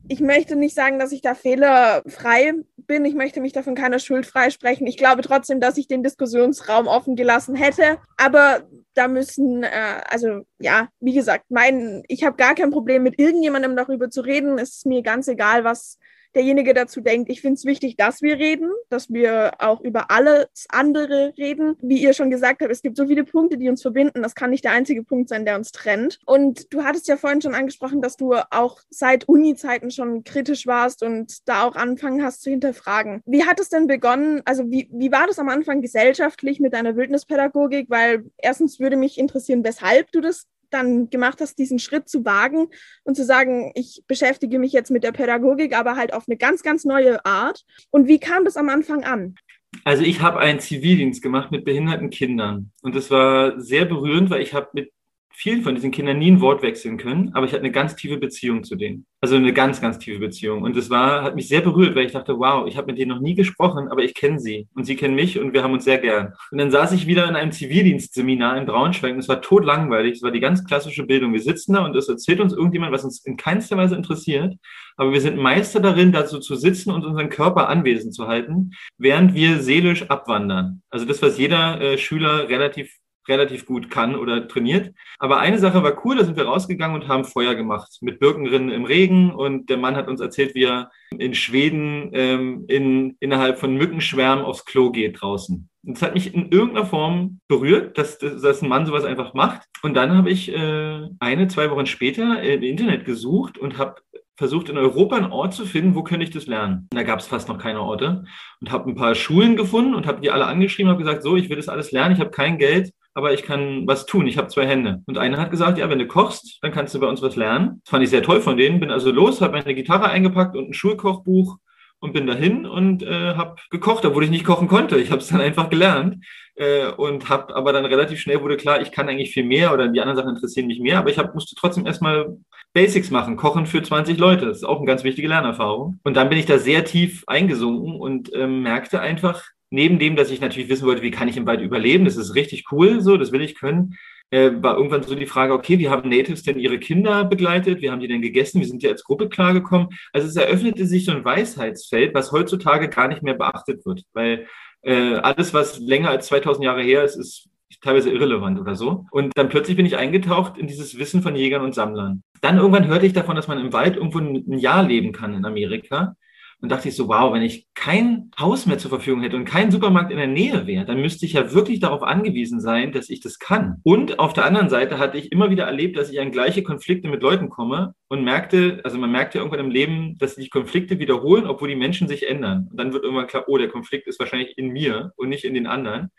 [0.08, 3.06] ich möchte nicht sagen, dass ich da fehlerfrei bin.
[3.06, 4.88] Ich möchte mich davon keiner Schuld freisprechen.
[4.88, 7.98] Ich glaube trotzdem, dass ich den Diskussionsraum offen gelassen hätte.
[8.18, 8.64] Aber
[8.94, 13.76] da müssen, äh, also ja, wie gesagt, mein, ich habe gar kein Problem mit irgendjemandem
[13.76, 14.58] darüber zu reden.
[14.58, 15.98] Es ist mir ganz egal, was
[16.36, 17.30] derjenige dazu denkt.
[17.30, 21.76] Ich finde es wichtig, dass wir reden, dass wir auch über alles andere reden.
[21.82, 24.24] Wie ihr schon gesagt habt, es gibt so viele Punkte, die uns verbinden.
[24.24, 26.20] Das kann nicht der einzige Punkt sein, der uns trennt.
[26.26, 31.04] Und du hattest ja vorhin schon angesprochen, dass du auch seit Uni-Zeiten schon kritisch warst
[31.04, 33.22] und da auch anfangen hast zu hinterfragen.
[33.26, 34.42] Wie hat es denn begonnen?
[34.46, 37.90] Also wie, wie war das am Anfang gesellschaftlich mit deiner Wildnispädagogik?
[37.90, 42.68] Weil erstens würde mich interessieren, weshalb du das dann gemacht hast, diesen Schritt zu wagen
[43.04, 46.64] und zu sagen, ich beschäftige mich jetzt mit der Pädagogik, aber halt auf eine ganz,
[46.64, 47.64] ganz neue Art.
[47.92, 49.36] Und wie kam das am Anfang an?
[49.84, 54.42] Also ich habe einen Zivildienst gemacht mit behinderten Kindern und das war sehr berührend, weil
[54.42, 54.92] ich habe mit
[55.36, 58.18] vielen von diesen Kindern nie ein Wort wechseln können, aber ich hatte eine ganz tiefe
[58.18, 59.06] Beziehung zu denen.
[59.20, 60.64] Also eine ganz, ganz tiefe Beziehung.
[60.64, 63.10] Und das war, hat mich sehr berührt, weil ich dachte, wow, ich habe mit denen
[63.10, 65.86] noch nie gesprochen, aber ich kenne sie und sie kennen mich und wir haben uns
[65.86, 66.34] sehr gern.
[66.52, 70.18] Und dann saß ich wieder in einem Zivildienstseminar in Braunschweig und es war totlangweilig.
[70.18, 71.34] Es war die ganz klassische Bildung.
[71.34, 74.56] Wir sitzen da und es erzählt uns irgendjemand, was uns in keinster Weise interessiert.
[74.98, 79.34] Aber wir sind Meister darin, dazu zu sitzen und unseren Körper anwesend zu halten, während
[79.34, 80.84] wir seelisch abwandern.
[80.90, 82.94] Also das, was jeder äh, Schüler relativ
[83.28, 84.94] relativ gut kann oder trainiert.
[85.20, 88.70] Aber eine Sache war cool, da sind wir rausgegangen und haben Feuer gemacht mit Birkenrinnen
[88.70, 93.60] im Regen und der Mann hat uns erzählt, wie er in Schweden ähm, in, innerhalb
[93.60, 95.70] von Mückenschwärmen aufs Klo geht draußen.
[95.86, 99.68] Und das hat mich in irgendeiner Form berührt, dass, dass ein Mann sowas einfach macht.
[99.82, 103.96] Und dann habe ich äh, eine, zwei Wochen später im Internet gesucht und habe
[104.36, 106.88] versucht, in Europa einen Ort zu finden, wo könnte ich das lernen.
[106.92, 108.24] Und da gab es fast noch keine Orte
[108.62, 111.50] und habe ein paar Schulen gefunden und habe die alle angeschrieben, habe gesagt, so, ich
[111.50, 114.28] will das alles lernen, ich habe kein Geld, aber ich kann was tun.
[114.28, 115.02] Ich habe zwei Hände.
[115.06, 117.82] Und einer hat gesagt, ja, wenn du kochst, dann kannst du bei uns was lernen.
[117.84, 118.80] Das fand ich sehr toll von denen.
[118.80, 121.58] Bin also los, habe meine Gitarre eingepackt und ein Schulkochbuch
[122.00, 124.98] und bin dahin und äh, habe gekocht, obwohl ich nicht kochen konnte.
[124.98, 128.82] Ich habe es dann einfach gelernt äh, und habe aber dann relativ schnell wurde klar,
[128.82, 131.34] ich kann eigentlich viel mehr oder die anderen Sachen interessieren mich mehr, aber ich hab,
[131.34, 132.38] musste trotzdem erstmal
[132.74, 134.48] Basics machen, kochen für 20 Leute.
[134.48, 136.00] Das ist auch eine ganz wichtige Lernerfahrung.
[136.04, 140.30] Und dann bin ich da sehr tief eingesunken und ähm, merkte einfach, neben dem, dass
[140.30, 143.18] ich natürlich wissen wollte, wie kann ich im Wald überleben, das ist richtig cool, so,
[143.18, 143.98] das will ich können,
[144.30, 147.82] äh, war irgendwann so die Frage, okay, wie haben Natives denn ihre Kinder begleitet?
[147.82, 148.62] Wie haben die denn gegessen?
[148.62, 149.90] Wie sind die als Gruppe klargekommen?
[150.12, 154.48] Also es eröffnete sich so ein Weisheitsfeld, was heutzutage gar nicht mehr beachtet wird, weil
[154.84, 157.50] äh, alles, was länger als 2000 Jahre her ist, ist
[157.82, 159.06] teilweise irrelevant oder so.
[159.12, 162.24] Und dann plötzlich bin ich eingetaucht in dieses Wissen von Jägern und Sammlern.
[162.42, 165.46] Dann irgendwann hörte ich davon, dass man im Wald irgendwo ein Jahr leben kann in
[165.46, 166.16] Amerika.
[166.64, 169.70] Und dachte ich so, wow, wenn ich kein Haus mehr zur Verfügung hätte und kein
[169.70, 173.20] Supermarkt in der Nähe wäre, dann müsste ich ja wirklich darauf angewiesen sein, dass ich
[173.20, 173.82] das kann.
[173.84, 177.10] Und auf der anderen Seite hatte ich immer wieder erlebt, dass ich an gleiche Konflikte
[177.10, 181.00] mit Leuten komme und merkte, also man merkt ja irgendwann im Leben, dass sich Konflikte
[181.00, 182.70] wiederholen, obwohl die Menschen sich ändern.
[182.72, 185.56] Und dann wird irgendwann klar, oh, der Konflikt ist wahrscheinlich in mir und nicht in
[185.56, 186.12] den anderen.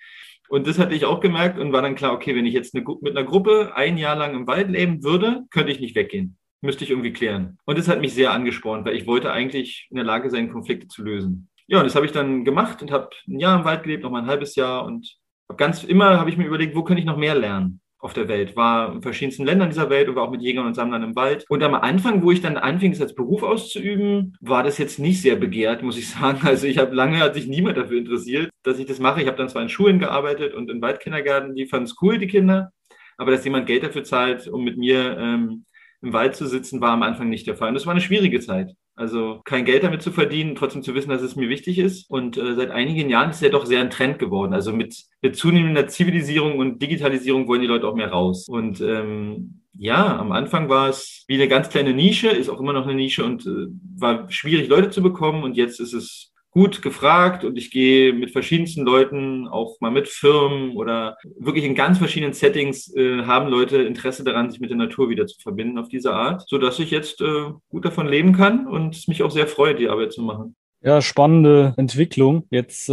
[0.51, 2.85] Und das hatte ich auch gemerkt und war dann klar, okay, wenn ich jetzt eine,
[3.01, 6.85] mit einer Gruppe ein Jahr lang im Wald leben würde, könnte ich nicht weggehen müsste
[6.85, 7.59] ich irgendwie klären.
[7.65, 10.89] Und das hat mich sehr angespornt, weil ich wollte eigentlich in der Lage sein, Konflikte
[10.89, 11.49] zu lösen.
[11.67, 14.11] Ja, und das habe ich dann gemacht und habe ein Jahr im Wald gelebt, noch
[14.11, 15.17] mal ein halbes Jahr und
[15.49, 18.29] habe ganz immer habe ich mir überlegt, wo könnte ich noch mehr lernen auf der
[18.29, 18.55] Welt.
[18.55, 21.47] War in verschiedensten Ländern dieser Welt und war auch mit Jägern und Sammlern im Wald.
[21.49, 25.23] Und am Anfang, wo ich dann anfing, das als Beruf auszuüben, war das jetzt nicht
[25.23, 26.41] sehr begehrt, muss ich sagen.
[26.43, 29.23] Also ich habe lange, hat sich niemand dafür interessiert, dass ich das mache.
[29.23, 32.27] Ich habe dann zwar in Schulen gearbeitet und in Waldkindergärten, die fanden es cool, die
[32.27, 32.73] Kinder.
[33.17, 35.65] Aber dass jemand Geld dafür zahlt, um mit mir ähm,
[36.05, 37.69] im Wald zu sitzen, war am Anfang nicht der Fall.
[37.69, 38.75] Und das war eine schwierige Zeit.
[38.95, 42.09] Also kein Geld damit zu verdienen, trotzdem zu wissen, dass es mir wichtig ist.
[42.09, 44.53] Und äh, seit einigen Jahren ist ja doch sehr ein Trend geworden.
[44.53, 48.47] Also mit, mit zunehmender Zivilisierung und Digitalisierung wollen die Leute auch mehr raus.
[48.49, 52.73] Und ähm, ja, am Anfang war es wie eine ganz kleine Nische, ist auch immer
[52.73, 55.43] noch eine Nische und äh, war schwierig, Leute zu bekommen.
[55.43, 60.09] Und jetzt ist es gut gefragt und ich gehe mit verschiedensten Leuten, auch mal mit
[60.09, 64.77] Firmen oder wirklich in ganz verschiedenen Settings äh, haben Leute Interesse daran, sich mit der
[64.77, 68.33] Natur wieder zu verbinden auf diese Art, so dass ich jetzt äh, gut davon leben
[68.33, 70.55] kann und mich auch sehr freue, die Arbeit zu machen.
[70.81, 72.47] Ja, spannende Entwicklung.
[72.51, 72.93] Jetzt äh,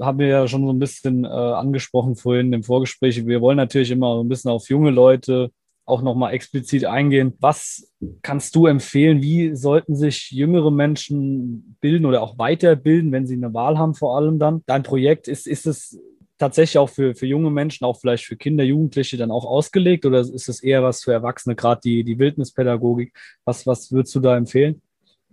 [0.00, 3.26] haben wir ja schon so ein bisschen äh, angesprochen vorhin im Vorgespräch.
[3.26, 5.50] Wir wollen natürlich immer so ein bisschen auf junge Leute
[5.92, 7.34] auch nochmal explizit eingehen.
[7.38, 9.22] Was kannst du empfehlen?
[9.22, 14.16] Wie sollten sich jüngere Menschen bilden oder auch weiterbilden, wenn sie eine Wahl haben, vor
[14.16, 14.62] allem dann?
[14.66, 16.00] Dein Projekt, ist, ist es
[16.38, 20.20] tatsächlich auch für, für junge Menschen, auch vielleicht für Kinder, Jugendliche dann auch ausgelegt oder
[20.20, 23.12] ist es eher was für Erwachsene, gerade die, die Wildnispädagogik?
[23.44, 24.80] Was, was würdest du da empfehlen?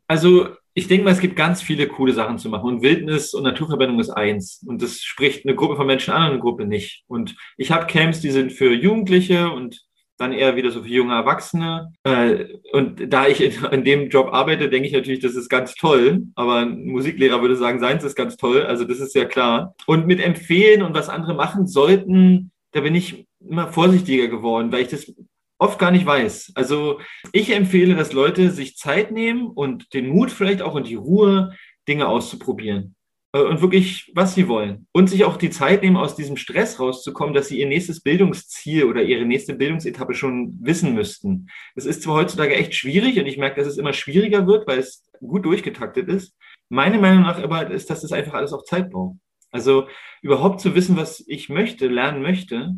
[0.07, 2.67] Also ich denke mal, es gibt ganz viele coole Sachen zu machen.
[2.67, 4.63] Und Wildnis und Naturverbindung ist eins.
[4.65, 7.03] Und das spricht eine Gruppe von Menschen an und eine Gruppe nicht.
[7.07, 9.81] Und ich habe Camps, die sind für Jugendliche und
[10.19, 11.91] dann eher wieder so für junge Erwachsene.
[12.03, 16.23] Äh, und da ich in, dem Job arbeite, denke ich natürlich, das ist ganz toll.
[16.35, 18.63] Aber ein Musiklehrer würde sagen, seins ist ganz toll.
[18.63, 19.75] Also das ist ja klar.
[19.85, 24.81] Und mit empfehlen und was andere machen sollten, da bin ich immer vorsichtiger geworden, weil
[24.81, 25.11] ich das
[25.57, 26.53] oft gar nicht weiß.
[26.55, 26.99] Also
[27.31, 31.53] ich empfehle, dass Leute sich Zeit nehmen und den Mut vielleicht auch und die Ruhe,
[31.87, 32.95] Dinge auszuprobieren.
[33.31, 34.87] Äh, und wirklich, was sie wollen.
[34.91, 38.85] Und sich auch die Zeit nehmen, aus diesem Stress rauszukommen, dass sie ihr nächstes Bildungsziel
[38.85, 41.47] oder ihre nächste Bildungsetappe schon wissen müssten.
[41.75, 44.79] Es ist zwar heutzutage echt schwierig und ich merke, dass es immer schwieriger wird, weil
[44.79, 46.35] es gut durchgetaktet ist.
[46.69, 49.17] Meine Meinung nach aber ist, dass das einfach alles auch Zeit braucht.
[49.51, 49.87] Also
[50.21, 52.75] überhaupt zu wissen, was ich möchte, lernen möchte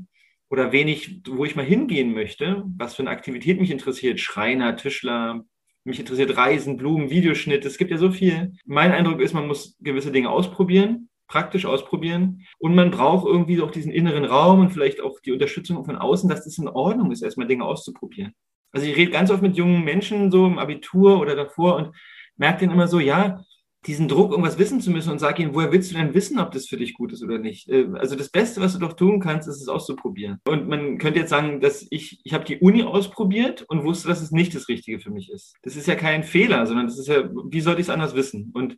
[0.50, 4.76] oder wen ich, wo ich mal hingehen möchte, was für eine Aktivität mich interessiert, Schreiner,
[4.78, 5.44] Tischler,
[5.84, 7.66] mich interessiert Reisen, Blumen, Videoschnitt.
[7.66, 8.54] Es gibt ja so viel.
[8.66, 12.46] Mein Eindruck ist, man muss gewisse Dinge ausprobieren, praktisch ausprobieren.
[12.60, 16.30] Und man braucht irgendwie auch diesen inneren Raum und vielleicht auch die Unterstützung von außen,
[16.30, 18.34] dass das in Ordnung ist, erstmal Dinge auszuprobieren.
[18.72, 21.96] Also ich rede ganz oft mit jungen Menschen so im Abitur oder davor und
[22.38, 23.44] merke dann immer so, ja,
[23.88, 26.52] diesen Druck, irgendwas wissen zu müssen und sag ihnen, woher willst du denn wissen, ob
[26.52, 27.68] das für dich gut ist oder nicht?
[27.68, 30.40] Äh, also das Beste, was du doch tun kannst, ist es auszuprobieren.
[30.48, 34.22] Und man könnte jetzt sagen, dass ich, ich habe die Uni ausprobiert und wusste, dass
[34.22, 35.56] es nicht das Richtige für mich ist.
[35.64, 38.52] Das ist ja kein Fehler, sondern das ist ja, wie sollte ich es anders wissen?
[38.54, 38.78] Und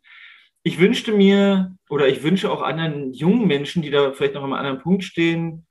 [0.62, 4.54] ich wünschte mir oder ich wünsche auch anderen jungen Menschen, die da vielleicht noch einem
[4.54, 5.66] anderen Punkt stehen,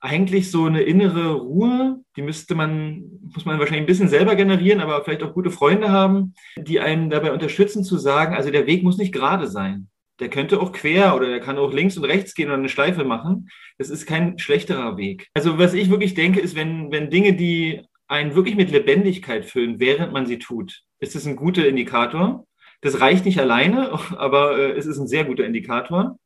[0.00, 4.80] eigentlich so eine innere Ruhe, die müsste man, muss man wahrscheinlich ein bisschen selber generieren,
[4.80, 8.82] aber vielleicht auch gute Freunde haben, die einen dabei unterstützen zu sagen, also der Weg
[8.82, 9.88] muss nicht gerade sein.
[10.20, 13.04] Der könnte auch quer oder der kann auch links und rechts gehen oder eine Schleife
[13.04, 13.48] machen.
[13.76, 15.28] Das ist kein schlechterer Weg.
[15.34, 19.78] Also was ich wirklich denke, ist, wenn, wenn Dinge, die einen wirklich mit Lebendigkeit füllen,
[19.78, 22.46] während man sie tut, ist es ein guter Indikator.
[22.80, 26.18] Das reicht nicht alleine, aber äh, es ist ein sehr guter Indikator.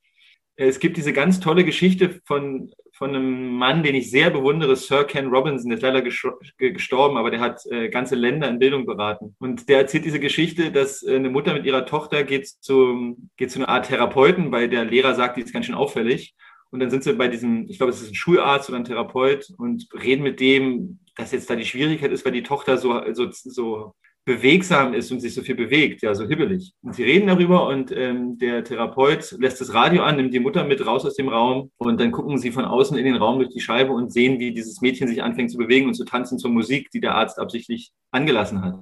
[0.57, 2.71] Es gibt diese ganz tolle Geschichte von
[3.03, 7.31] von einem Mann, den ich sehr bewundere, Sir Ken Robinson, der ist leider gestorben, aber
[7.31, 9.35] der hat äh, ganze Länder in Bildung beraten.
[9.41, 13.51] Und der erzählt diese Geschichte, dass äh, eine Mutter mit ihrer Tochter geht zu, geht
[13.51, 16.37] zu einer Art Therapeuten, weil der Lehrer sagt, die ist ganz schön auffällig.
[16.71, 19.49] Und dann sind sie bei diesem, ich glaube, es ist ein Schularzt oder ein Therapeut
[19.59, 23.29] und reden mit dem, dass jetzt da die Schwierigkeit ist, weil die Tochter so, so,
[23.31, 26.73] so bewegsam ist und sich so viel bewegt, ja, so hibbelig.
[26.83, 30.65] Und sie reden darüber und ähm, der Therapeut lässt das Radio an, nimmt die Mutter
[30.65, 33.51] mit raus aus dem Raum und dann gucken sie von außen in den Raum durch
[33.51, 36.51] die Scheibe und sehen, wie dieses Mädchen sich anfängt zu bewegen und zu tanzen zur
[36.51, 38.79] Musik, die der Arzt absichtlich angelassen hat.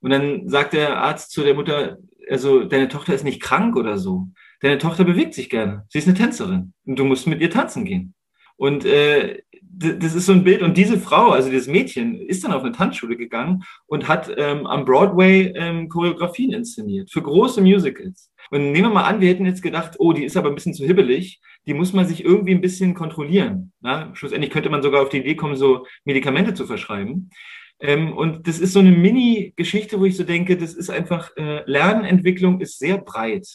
[0.00, 1.96] Und dann sagt der Arzt zu der Mutter,
[2.28, 4.28] also deine Tochter ist nicht krank oder so.
[4.60, 5.84] Deine Tochter bewegt sich gerne.
[5.88, 8.14] Sie ist eine Tänzerin und du musst mit ihr tanzen gehen.
[8.64, 10.62] Und äh, das ist so ein Bild.
[10.62, 14.66] Und diese Frau, also dieses Mädchen, ist dann auf eine Tanzschule gegangen und hat ähm,
[14.66, 18.32] am Broadway ähm, Choreografien inszeniert für große Musicals.
[18.50, 20.72] Und nehmen wir mal an, wir hätten jetzt gedacht, oh, die ist aber ein bisschen
[20.72, 23.70] zu hibbelig, die muss man sich irgendwie ein bisschen kontrollieren.
[23.82, 24.14] Na?
[24.14, 27.28] Schlussendlich könnte man sogar auf die Idee kommen, so Medikamente zu verschreiben.
[27.80, 31.64] Ähm, und das ist so eine Mini-Geschichte, wo ich so denke, das ist einfach, äh,
[31.66, 33.46] Lernentwicklung ist sehr breit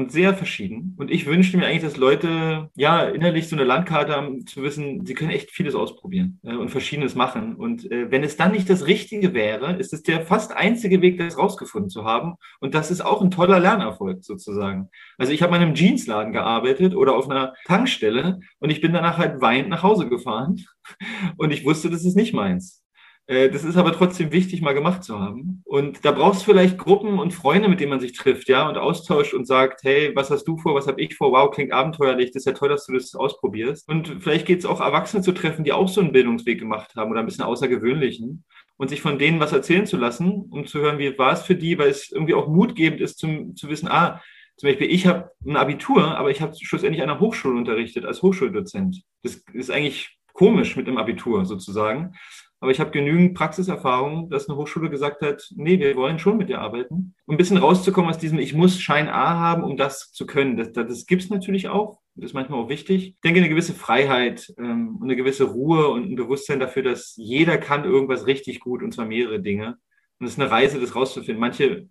[0.00, 0.94] und sehr verschieden.
[0.98, 5.04] Und ich wünschte mir eigentlich, dass Leute ja innerlich so eine Landkarte haben, zu wissen,
[5.04, 7.54] sie können echt vieles ausprobieren äh, und Verschiedenes machen.
[7.54, 11.18] Und äh, wenn es dann nicht das Richtige wäre, ist es der fast einzige Weg,
[11.18, 12.36] das rausgefunden zu haben.
[12.60, 14.88] Und das ist auch ein toller Lernerfolg sozusagen.
[15.18, 19.18] Also ich habe in einem Jeansladen gearbeitet oder auf einer Tankstelle und ich bin danach
[19.18, 20.64] halt weinend nach Hause gefahren
[21.36, 22.82] und ich wusste, das ist nicht meins.
[23.30, 25.62] Äh, das ist aber trotzdem wichtig, mal gemacht zu haben.
[25.64, 28.76] Und da brauchst du vielleicht Gruppen und Freunde, mit denen man sich trifft, ja, und
[28.76, 31.30] austauscht und sagt, hey, was hast du vor, was habe ich vor?
[31.30, 33.88] Wow, klingt abenteuerlich, das ist ja toll, dass du das ausprobierst.
[33.88, 37.12] Und vielleicht geht es auch Erwachsene zu treffen, die auch so einen Bildungsweg gemacht haben
[37.12, 38.44] oder ein bisschen außergewöhnlichen
[38.78, 41.54] und sich von denen was erzählen zu lassen, um zu hören, wie war es für
[41.54, 44.20] die, weil es irgendwie auch mutgebend ist, zum, zu wissen, ah,
[44.56, 48.22] zum Beispiel, ich habe ein Abitur, aber ich habe schlussendlich an einer Hochschule unterrichtet als
[48.22, 49.02] Hochschuldozent.
[49.22, 52.14] Das ist eigentlich komisch mit dem Abitur sozusagen.
[52.60, 56.50] Aber ich habe genügend Praxiserfahrung, dass eine Hochschule gesagt hat, nee, wir wollen schon mit
[56.50, 57.14] dir arbeiten.
[57.24, 60.58] Um ein bisschen rauszukommen aus diesem, ich muss Schein A haben, um das zu können.
[60.58, 62.00] Das, das, gibt es natürlich auch.
[62.14, 63.14] Das ist manchmal auch wichtig.
[63.14, 67.14] Ich denke, eine gewisse Freiheit ähm, und eine gewisse Ruhe und ein Bewusstsein dafür, dass
[67.16, 69.78] jeder kann irgendwas richtig gut, und zwar mehrere Dinge.
[70.18, 71.40] Und es ist eine Reise, das rauszufinden.
[71.40, 71.88] Manche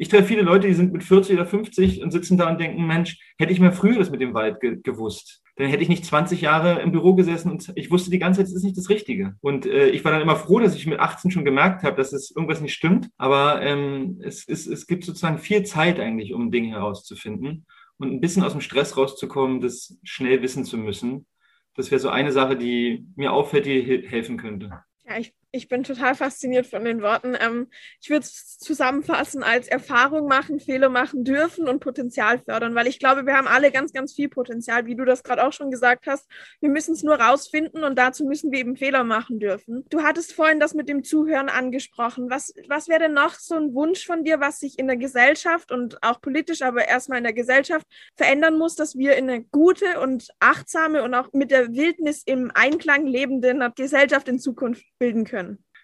[0.00, 2.86] ich treffe viele Leute, die sind mit 40 oder 50 und sitzen da und denken,
[2.86, 6.04] Mensch, hätte ich mal früher das mit dem Wald ge gewusst, dann hätte ich nicht
[6.04, 8.88] 20 Jahre im Büro gesessen und ich wusste die ganze Zeit, das ist nicht das
[8.88, 9.36] Richtige.
[9.40, 12.12] Und äh, ich war dann immer froh, dass ich mit 18 schon gemerkt habe, dass
[12.12, 13.10] es irgendwas nicht stimmt.
[13.18, 17.66] Aber ähm, es, es, es gibt sozusagen viel Zeit eigentlich, um Dinge herauszufinden
[17.98, 21.26] und ein bisschen aus dem Stress rauszukommen, das schnell wissen zu müssen.
[21.74, 24.82] Das wäre so eine Sache, die mir auffällt, die helfen könnte.
[25.04, 27.36] Ja, ich ich bin total fasziniert von den Worten.
[27.38, 27.68] Ähm,
[28.00, 32.98] ich würde es zusammenfassen als Erfahrung machen, Fehler machen dürfen und Potenzial fördern, weil ich
[32.98, 36.06] glaube, wir haben alle ganz, ganz viel Potenzial, wie du das gerade auch schon gesagt
[36.06, 36.28] hast.
[36.60, 39.84] Wir müssen es nur rausfinden und dazu müssen wir eben Fehler machen dürfen.
[39.90, 42.30] Du hattest vorhin das mit dem Zuhören angesprochen.
[42.30, 45.72] Was, was wäre denn noch so ein Wunsch von dir, was sich in der Gesellschaft
[45.72, 47.86] und auch politisch, aber erstmal in der Gesellschaft
[48.16, 52.52] verändern muss, dass wir in eine gute und achtsame und auch mit der Wildnis im
[52.54, 55.39] Einklang lebende Gesellschaft in Zukunft bilden können?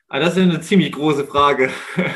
[0.09, 1.70] Ah, das ist eine ziemlich große Frage.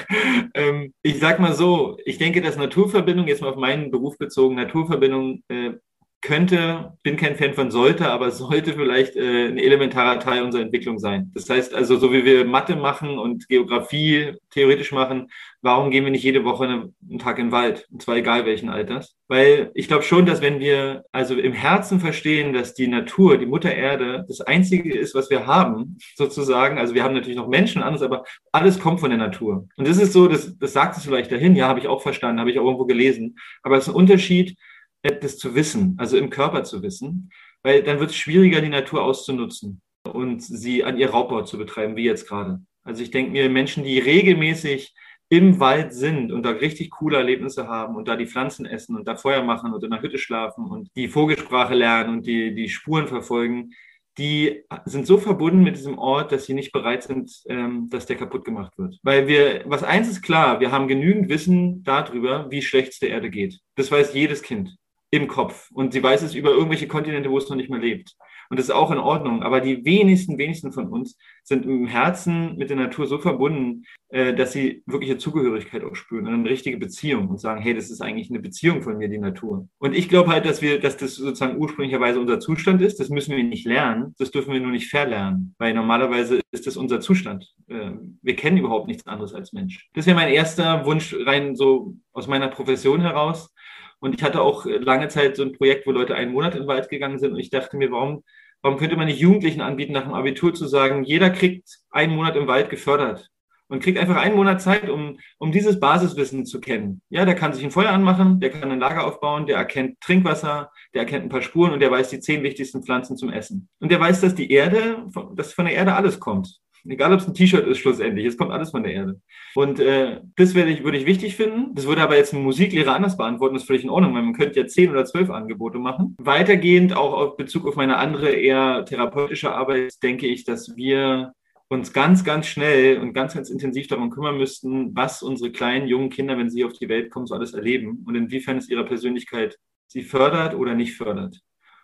[0.53, 4.57] Ähm, ich sag mal so, ich denke, dass Naturverbindung, jetzt mal auf meinen Beruf bezogen,
[4.57, 5.75] Naturverbindung äh,
[6.23, 10.99] könnte, bin kein Fan von sollte, aber sollte vielleicht äh, ein elementarer Teil unserer Entwicklung
[10.99, 11.31] sein.
[11.35, 15.31] Das heißt also, so wie wir Mathe machen und Geografie theoretisch machen,
[15.63, 17.87] warum gehen wir nicht jede Woche einen Tag in den Wald?
[17.91, 19.17] Und zwar egal welchen Alters.
[19.29, 23.47] Weil ich glaube schon, dass wenn wir also im Herzen verstehen, dass die Natur, die
[23.47, 27.83] Mutter Erde, das Einzige ist, was wir haben, sozusagen, also wir haben natürlich noch Menschen
[27.83, 29.69] anders, aber alles kommt von der Natur.
[29.77, 32.41] Und das ist so, das, das sagt es vielleicht dahin, ja, habe ich auch verstanden,
[32.41, 33.39] habe ich auch irgendwo gelesen.
[33.63, 34.57] Aber es ist ein Unterschied,
[35.03, 37.31] das zu wissen, also im Körper zu wissen,
[37.63, 41.97] weil dann wird es schwieriger, die Natur auszunutzen und sie an ihr Raubbau zu betreiben,
[41.97, 42.61] wie jetzt gerade.
[42.83, 44.95] Also ich denke mir, Menschen, die regelmäßig
[45.29, 49.07] im Wald sind und da richtig coole Erlebnisse haben und da die Pflanzen essen und
[49.07, 52.69] da Feuer machen und in der Hütte schlafen und die Vogelsprache lernen und die, die
[52.69, 53.71] Spuren verfolgen,
[54.19, 58.17] die sind so verbunden mit diesem Ort, dass sie nicht bereit sind, ähm, dass der
[58.17, 58.99] kaputt gemacht wird.
[59.03, 63.11] Weil wir, was eins ist klar, wir haben genügend Wissen darüber, wie schlecht es der
[63.11, 63.61] Erde geht.
[63.77, 64.77] Das weiß jedes Kind
[65.11, 65.71] im Kopf.
[65.73, 68.17] Und sie weiß es über irgendwelche Kontinente, wo es noch nicht mehr lebt.
[68.49, 69.43] Und das ist auch in Ordnung.
[69.43, 74.35] Aber die wenigsten, wenigsten von uns sind im Herzen mit der Natur so verbunden, äh,
[74.35, 78.01] dass sie wirkliche Zugehörigkeit auch spüren und eine richtige Beziehung und sagen, hey, das ist
[78.01, 79.69] eigentlich eine Beziehung von mir, die Natur.
[79.79, 82.99] Und ich glaube halt, dass wir, dass das sozusagen ursprünglicherweise unser Zustand ist.
[82.99, 84.17] Das müssen wir nicht lernen.
[84.19, 85.55] Das dürfen wir nur nicht verlernen.
[85.59, 87.55] Weil normalerweise ist das unser Zustand.
[87.69, 89.89] Äh, wir kennen überhaupt nichts anderes als Mensch.
[89.95, 93.53] Das wäre mein erster Wunsch rein so aus meiner Profession heraus
[94.01, 96.69] und ich hatte auch lange Zeit so ein Projekt, wo Leute einen Monat in den
[96.69, 97.33] Wald gegangen sind.
[97.33, 98.25] Und ich dachte mir, warum,
[98.63, 102.37] warum könnte man nicht Jugendlichen anbieten, nach dem Abitur zu sagen, jeder kriegt einen Monat
[102.37, 103.31] im Wald gefördert
[103.69, 107.03] und kriegt einfach einen Monat Zeit, um, um dieses Basiswissen zu kennen.
[107.11, 110.73] Ja, der kann sich ein Feuer anmachen, der kann ein Lager aufbauen, der erkennt Trinkwasser,
[110.93, 113.69] der erkennt ein paar Spuren und der weiß die zehn wichtigsten Pflanzen zum Essen.
[113.79, 116.59] Und der weiß, dass die Erde, dass von der Erde alles kommt.
[116.89, 118.27] Egal, ob es ein T-Shirt ist, schlussendlich.
[118.27, 119.21] Es kommt alles von der Erde.
[119.55, 121.75] Und äh, das würde ich, würde ich wichtig finden.
[121.75, 123.55] Das würde aber jetzt ein Musiklehrer anders beantworten.
[123.55, 126.17] Das ist völlig in Ordnung, weil man könnte ja zehn oder zwölf Angebote machen.
[126.19, 131.33] Weitergehend, auch auf Bezug auf meine andere, eher therapeutische Arbeit, denke ich, dass wir
[131.69, 136.11] uns ganz, ganz schnell und ganz, ganz intensiv darum kümmern müssten, was unsere kleinen, jungen
[136.11, 139.57] Kinder, wenn sie auf die Welt kommen, so alles erleben und inwiefern es ihrer Persönlichkeit
[139.87, 141.41] sie fördert oder nicht fördert.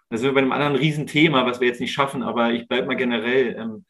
[0.09, 2.86] Da sind wir bei einem anderen Riesenthema, was wir jetzt nicht schaffen, aber ich bleibe
[2.86, 3.57] mal generell.
[3.59, 3.84] Ähm,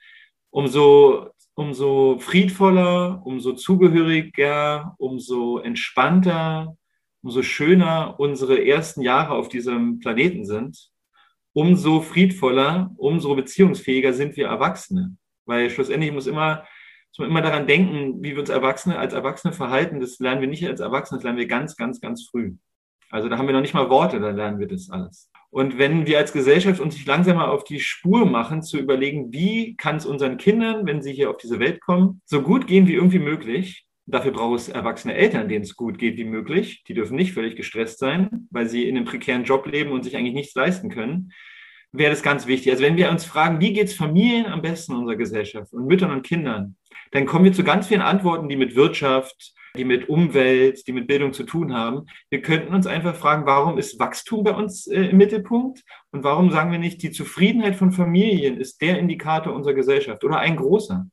[0.56, 6.78] umso, umso friedvoller, umso zugehöriger, umso entspannter,
[7.22, 10.90] umso schöner unsere ersten Jahre auf diesem Planeten sind,
[11.52, 15.18] umso friedvoller, umso beziehungsfähiger sind wir Erwachsene.
[15.44, 16.64] Weil schlussendlich muss immer,
[17.10, 20.00] muss man immer daran denken, wie wir uns Erwachsene als Erwachsene verhalten.
[20.00, 22.54] Das lernen wir nicht als Erwachsene, das lernen wir ganz, ganz, ganz früh.
[23.10, 25.30] Also da haben wir noch nicht mal Worte, da lernen wir das alles.
[25.56, 29.32] Und wenn wir als Gesellschaft uns nicht langsam mal auf die Spur machen, zu überlegen,
[29.32, 32.86] wie kann es unseren Kindern, wenn sie hier auf diese Welt kommen, so gut gehen
[32.86, 36.84] wie irgendwie möglich, Dafür braucht es erwachsene Eltern, denen es gut geht wie möglich.
[36.86, 40.16] Die dürfen nicht völlig gestresst sein, weil sie in einem prekären Job leben und sich
[40.16, 41.32] eigentlich nichts leisten können.
[41.90, 42.70] Wäre das ganz wichtig.
[42.70, 45.88] Also wenn wir uns fragen, wie geht es Familien am besten in unserer Gesellschaft und
[45.88, 46.76] Müttern und Kindern,
[47.10, 51.06] dann kommen wir zu ganz vielen Antworten, die mit Wirtschaft, die mit Umwelt, die mit
[51.06, 52.06] Bildung zu tun haben.
[52.30, 55.84] Wir könnten uns einfach fragen, warum ist Wachstum bei uns äh, im Mittelpunkt?
[56.10, 60.38] Und warum sagen wir nicht, die Zufriedenheit von Familien ist der Indikator unserer Gesellschaft oder
[60.38, 61.06] ein großer?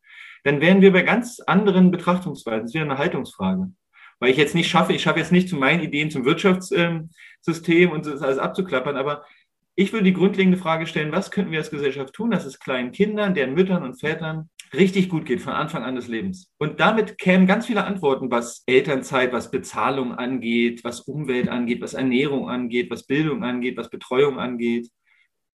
[0.43, 2.65] dann wären wir bei ganz anderen Betrachtungsweisen.
[2.65, 3.71] Es wäre eine Haltungsfrage.
[4.19, 8.05] Weil ich jetzt nicht schaffe, ich schaffe jetzt nicht zu meinen Ideen zum Wirtschaftssystem und
[8.05, 9.25] das alles abzuklappern, aber
[9.75, 12.91] ich würde die grundlegende Frage stellen, was könnten wir als Gesellschaft tun, dass es kleinen
[12.91, 16.51] Kindern, deren Müttern und Vätern richtig gut geht von Anfang an des Lebens.
[16.57, 21.93] Und damit kämen ganz viele Antworten, was Elternzeit, was Bezahlung angeht, was Umwelt angeht, was
[21.93, 24.89] Ernährung angeht, was Bildung angeht, was Betreuung angeht.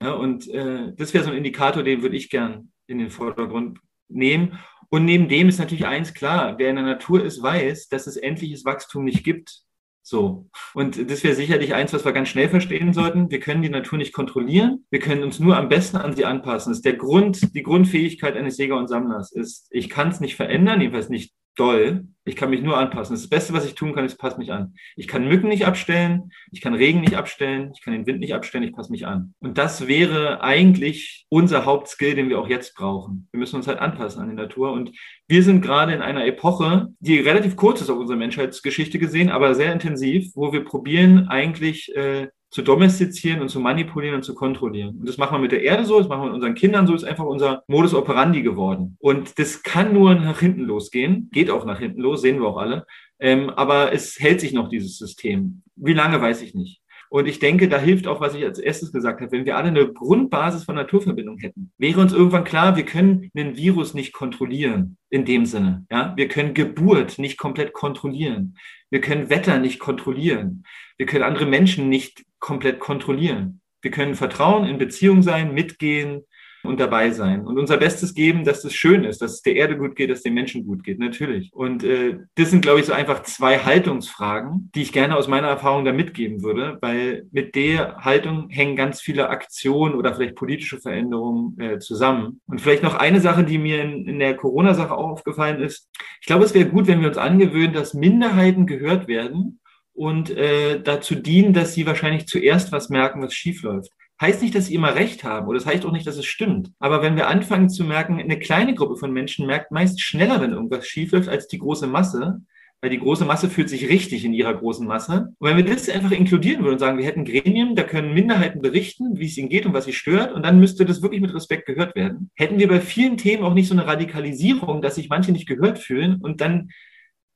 [0.01, 3.79] Ja, und äh, das wäre so ein Indikator, den würde ich gern in den Vordergrund
[4.07, 4.59] nehmen.
[4.89, 8.17] Und neben dem ist natürlich eins klar, wer in der Natur ist, weiß, dass es
[8.17, 9.61] endliches Wachstum nicht gibt.
[10.09, 10.49] So.
[10.73, 13.29] Und das wäre sicherlich eins, was wir ganz schnell verstehen sollten.
[13.29, 14.83] Wir können die Natur nicht kontrollieren.
[14.89, 16.71] Wir können uns nur am besten an sie anpassen.
[16.71, 20.35] Das ist der Grund, die Grundfähigkeit eines Jäger und Sammlers ist, ich kann es nicht
[20.35, 22.05] verändern, jedenfalls nicht doll.
[22.25, 23.15] Ich kann mich nur anpassen.
[23.15, 24.75] Das Beste, was ich tun kann, ist, passe mich an.
[24.95, 28.35] Ich kann Mücken nicht abstellen, ich kann Regen nicht abstellen, ich kann den Wind nicht
[28.35, 29.33] abstellen, ich passe mich an.
[29.39, 33.27] Und das wäre eigentlich unser Hauptskill, den wir auch jetzt brauchen.
[33.31, 34.71] Wir müssen uns halt anpassen an die Natur.
[34.71, 34.91] Und
[35.27, 39.55] wir sind gerade in einer Epoche, die relativ kurz ist auf unserer Menschheitsgeschichte gesehen, aber
[39.55, 44.97] sehr intensiv, wo wir probieren, eigentlich äh, zu domestizieren und zu manipulieren und zu kontrollieren.
[44.99, 46.95] Und das machen wir mit der Erde so, das machen wir mit unseren Kindern so,
[46.95, 48.97] ist einfach unser Modus operandi geworden.
[48.99, 52.57] Und das kann nur nach hinten losgehen, geht auch nach hinten los, sehen wir auch
[52.57, 52.85] alle.
[53.19, 55.61] Ähm, aber es hält sich noch dieses System.
[55.75, 56.81] Wie lange, weiß ich nicht.
[57.11, 59.31] Und ich denke, da hilft auch, was ich als erstes gesagt habe.
[59.31, 63.57] Wenn wir alle eine Grundbasis von Naturverbindung hätten, wäre uns irgendwann klar, wir können einen
[63.57, 65.87] Virus nicht kontrollieren in dem Sinne.
[65.91, 68.55] Ja, wir können Geburt nicht komplett kontrollieren.
[68.91, 70.63] Wir können Wetter nicht kontrollieren.
[70.97, 73.61] Wir können andere Menschen nicht komplett kontrollieren.
[73.81, 76.23] Wir können Vertrauen in Beziehung sein, mitgehen,
[76.63, 79.77] und dabei sein und unser Bestes geben, dass es schön ist, dass es der Erde
[79.77, 81.51] gut geht, dass es den Menschen gut geht, natürlich.
[81.53, 85.47] Und äh, das sind, glaube ich, so einfach zwei Haltungsfragen, die ich gerne aus meiner
[85.47, 90.79] Erfahrung da mitgeben würde, weil mit der Haltung hängen ganz viele Aktionen oder vielleicht politische
[90.79, 92.41] Veränderungen äh, zusammen.
[92.47, 95.89] Und vielleicht noch eine Sache, die mir in, in der Corona-Sache auch aufgefallen ist.
[96.19, 99.58] Ich glaube, es wäre gut, wenn wir uns angewöhnen, dass Minderheiten gehört werden
[99.99, 103.91] und äh, dazu dienen, dass sie wahrscheinlich zuerst was merken, was schief läuft.
[104.21, 106.71] Heißt nicht, dass sie immer recht haben oder das heißt auch nicht, dass es stimmt.
[106.79, 110.53] Aber wenn wir anfangen zu merken, eine kleine Gruppe von Menschen merkt meist schneller, wenn
[110.53, 112.39] irgendwas schief läuft, als die große Masse,
[112.79, 115.33] weil die große Masse fühlt sich richtig in ihrer großen Masse.
[115.37, 118.61] Und wenn wir das einfach inkludieren würden und sagen, wir hätten Gremien, da können Minderheiten
[118.61, 121.33] berichten, wie es ihnen geht und was sie stört, und dann müsste das wirklich mit
[121.33, 122.31] Respekt gehört werden.
[122.35, 125.77] Hätten wir bei vielen Themen auch nicht so eine Radikalisierung, dass sich manche nicht gehört
[125.77, 126.69] fühlen und dann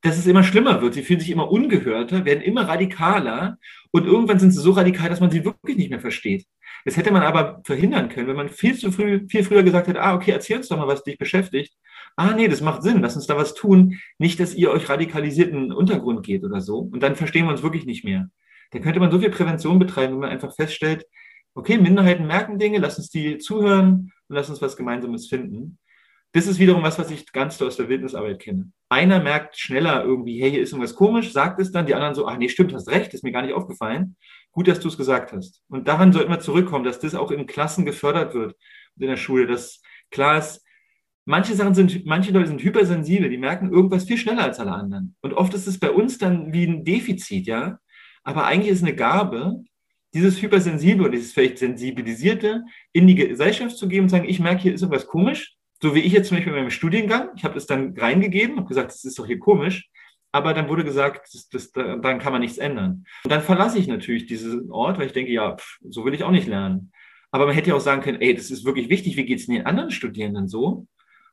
[0.03, 0.93] dass es immer schlimmer wird.
[0.93, 3.57] Sie fühlen sich immer ungehörter, werden immer radikaler
[3.91, 6.45] und irgendwann sind sie so radikal, dass man sie wirklich nicht mehr versteht.
[6.83, 10.01] Das hätte man aber verhindern können, wenn man viel zu früh, viel früher gesagt hätte,
[10.01, 11.73] ah, okay, erzähl uns doch mal, was dich beschäftigt.
[12.17, 13.99] Ah, nee, das macht Sinn, lass uns da was tun.
[14.17, 16.79] Nicht, dass ihr euch radikalisierten Untergrund geht oder so.
[16.79, 18.29] Und dann verstehen wir uns wirklich nicht mehr.
[18.71, 21.05] Da könnte man so viel Prävention betreiben, wenn man einfach feststellt,
[21.55, 25.77] okay, Minderheiten merken Dinge, lass uns die zuhören und lass uns was Gemeinsames finden.
[26.33, 28.71] Das ist wiederum was, was ich ganz aus der Wildnisarbeit kenne.
[28.89, 32.27] Einer merkt schneller irgendwie, hey, hier ist irgendwas komisch, sagt es dann, die anderen so,
[32.27, 34.15] ach nee, stimmt, hast recht, ist mir gar nicht aufgefallen.
[34.51, 35.61] Gut, dass du es gesagt hast.
[35.69, 38.55] Und daran sollten wir zurückkommen, dass das auch in Klassen gefördert wird
[38.99, 40.65] in der Schule, dass klar ist,
[41.25, 45.15] manche Sachen sind, manche Leute sind hypersensibel, die merken irgendwas viel schneller als alle anderen.
[45.21, 47.79] Und oft ist es bei uns dann wie ein Defizit, ja.
[48.23, 49.63] Aber eigentlich ist eine Gabe,
[50.13, 54.61] dieses Hypersensible und dieses vielleicht Sensibilisierte in die Gesellschaft zu geben und sagen, ich merke,
[54.63, 57.57] hier ist irgendwas komisch, so wie ich jetzt zum Beispiel in meinem Studiengang, ich habe
[57.57, 59.89] es dann reingegeben, habe gesagt, das ist doch hier komisch,
[60.31, 63.03] aber dann wurde gesagt, das, das, daran kann man nichts ändern.
[63.25, 66.23] Und dann verlasse ich natürlich diesen Ort, weil ich denke, ja, pff, so will ich
[66.23, 66.93] auch nicht lernen.
[67.31, 69.47] Aber man hätte ja auch sagen können, ey, das ist wirklich wichtig, wie geht es
[69.47, 70.87] den anderen Studierenden so?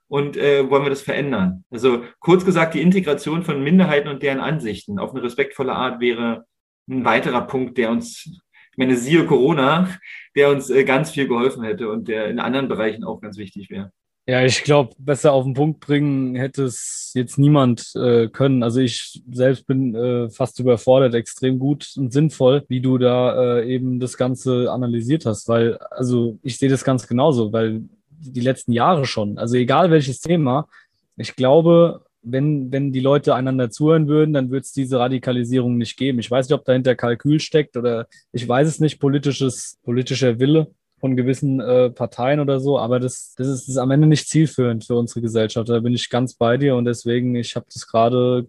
[0.09, 1.65] Und äh, wollen wir das verändern?
[1.71, 6.45] Also kurz gesagt, die Integration von Minderheiten und deren Ansichten auf eine respektvolle Art wäre
[6.89, 9.97] ein weiterer Punkt, der uns, ich meine, siehe Corona,
[10.35, 13.71] der uns äh, ganz viel geholfen hätte und der in anderen Bereichen auch ganz wichtig
[13.71, 13.93] wäre.
[14.31, 18.63] Ja, ich glaube, besser auf den Punkt bringen hätte es jetzt niemand äh, können.
[18.63, 23.75] Also ich selbst bin äh, fast überfordert, extrem gut und sinnvoll, wie du da äh,
[23.75, 28.71] eben das Ganze analysiert hast, weil, also ich sehe das ganz genauso, weil die letzten
[28.71, 30.69] Jahre schon, also egal welches Thema,
[31.17, 35.97] ich glaube, wenn, wenn die Leute einander zuhören würden, dann würde es diese Radikalisierung nicht
[35.97, 36.21] geben.
[36.21, 40.69] Ich weiß nicht, ob dahinter Kalkül steckt oder ich weiß es nicht, politisches, politischer Wille
[41.01, 44.29] von gewissen äh, Parteien oder so, aber das, das, ist, das ist am Ende nicht
[44.29, 45.69] zielführend für unsere Gesellschaft.
[45.69, 48.47] Da bin ich ganz bei dir und deswegen, ich habe das gerade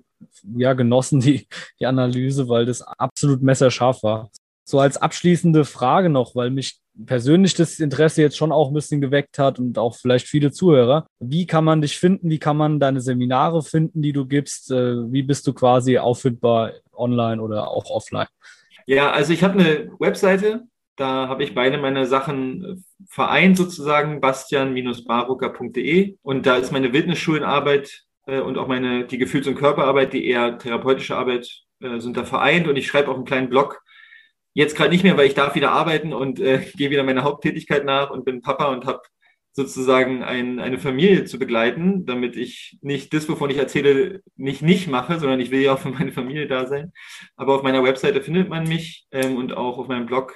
[0.56, 1.48] ja genossen, die,
[1.80, 4.30] die Analyse, weil das absolut messerscharf war.
[4.64, 9.02] So als abschließende Frage noch, weil mich persönlich das Interesse jetzt schon auch ein bisschen
[9.02, 11.08] geweckt hat und auch vielleicht viele Zuhörer.
[11.20, 12.30] Wie kann man dich finden?
[12.30, 14.72] Wie kann man deine Seminare finden, die du gibst?
[14.72, 18.28] Äh, wie bist du quasi auffindbar online oder auch offline?
[18.86, 20.64] Ja, also ich habe eine Webseite,
[21.02, 22.76] Da habe ich beide meine Sachen äh,
[23.10, 26.18] vereint sozusagen, bastian-barucker.de.
[26.22, 30.60] Und da ist meine Wildnisschulenarbeit äh, und auch meine, die Gefühls- und Körperarbeit, die eher
[30.60, 32.68] therapeutische Arbeit, äh, sind da vereint.
[32.68, 33.82] Und ich schreibe auch einen kleinen Blog.
[34.54, 37.84] Jetzt gerade nicht mehr, weil ich darf wieder arbeiten und äh, gehe wieder meiner Haupttätigkeit
[37.84, 39.02] nach und bin Papa und habe
[39.54, 44.88] sozusagen ein, eine Familie zu begleiten, damit ich nicht das, wovon ich erzähle, nicht nicht
[44.88, 46.94] mache, sondern ich will ja auch für meine Familie da sein.
[47.38, 50.36] Aber auf meiner Webseite findet man mich ähm, und auch auf meinem Blog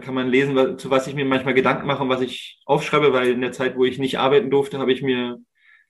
[0.00, 3.28] kann man lesen, zu was ich mir manchmal Gedanken mache und was ich aufschreibe, weil
[3.30, 5.38] in der Zeit, wo ich nicht arbeiten durfte, habe ich mir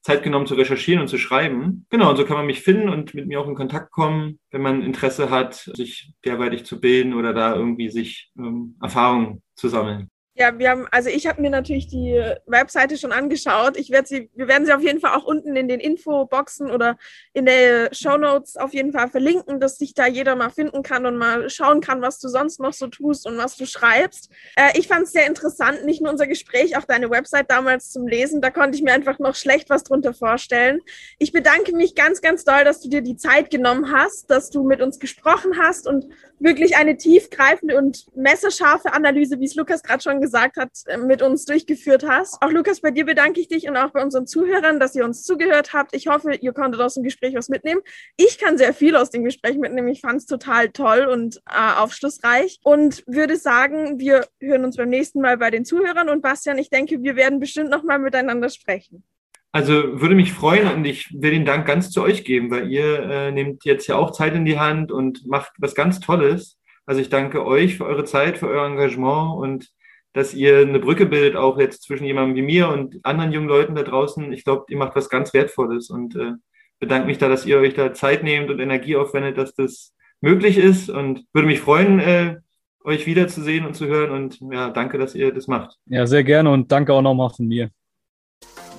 [0.02, 1.86] Zeit genommen zu recherchieren und zu schreiben.
[1.90, 4.62] Genau, und so kann man mich finden und mit mir auch in Kontakt kommen, wenn
[4.62, 10.10] man Interesse hat, sich derweitig zu bilden oder da irgendwie sich ähm, Erfahrungen zu sammeln.
[10.38, 13.78] Ja, wir haben, also ich habe mir natürlich die Webseite schon angeschaut.
[13.78, 16.98] Ich werde sie, wir werden sie auf jeden Fall auch unten in den Infoboxen oder
[17.32, 21.06] in der Show Notes auf jeden Fall verlinken, dass sich da jeder mal finden kann
[21.06, 24.30] und mal schauen kann, was du sonst noch so tust und was du schreibst.
[24.56, 28.06] Äh, ich fand es sehr interessant, nicht nur unser Gespräch, auch deine Website damals zum
[28.06, 28.42] Lesen.
[28.42, 30.82] Da konnte ich mir einfach noch schlecht was drunter vorstellen.
[31.18, 34.64] Ich bedanke mich ganz, ganz doll, dass du dir die Zeit genommen hast, dass du
[34.64, 36.04] mit uns gesprochen hast und
[36.38, 40.25] wirklich eine tiefgreifende und messerscharfe Analyse, wie es Lukas gerade schon gesagt
[40.56, 42.40] hat, äh, mit uns durchgeführt hast.
[42.42, 45.22] Auch Lukas, bei dir bedanke ich dich und auch bei unseren Zuhörern, dass ihr uns
[45.22, 45.94] zugehört habt.
[45.94, 47.80] Ich hoffe, ihr konntet aus dem Gespräch was mitnehmen.
[48.16, 49.88] Ich kann sehr viel aus dem Gespräch mitnehmen.
[49.88, 54.88] Ich fand es total toll und äh, aufschlussreich und würde sagen, wir hören uns beim
[54.88, 58.48] nächsten Mal bei den Zuhörern und Bastian, ich denke, wir werden bestimmt noch mal miteinander
[58.48, 59.04] sprechen.
[59.52, 62.98] Also würde mich freuen und ich will den Dank ganz zu euch geben, weil ihr
[63.08, 66.58] äh, nehmt jetzt ja auch Zeit in die Hand und macht was ganz Tolles.
[66.84, 69.70] Also ich danke euch für eure Zeit, für euer Engagement und
[70.16, 73.74] dass ihr eine Brücke bildet, auch jetzt zwischen jemandem wie mir und anderen jungen Leuten
[73.74, 74.32] da draußen.
[74.32, 76.32] Ich glaube, ihr macht was ganz Wertvolles und äh,
[76.78, 79.92] bedanke mich da, dass ihr euch da Zeit nehmt und Energie aufwendet, dass das
[80.22, 82.36] möglich ist und würde mich freuen, äh,
[82.82, 85.76] euch wiederzusehen und zu hören und ja, danke, dass ihr das macht.
[85.84, 87.68] Ja, sehr gerne und danke auch nochmal von mir.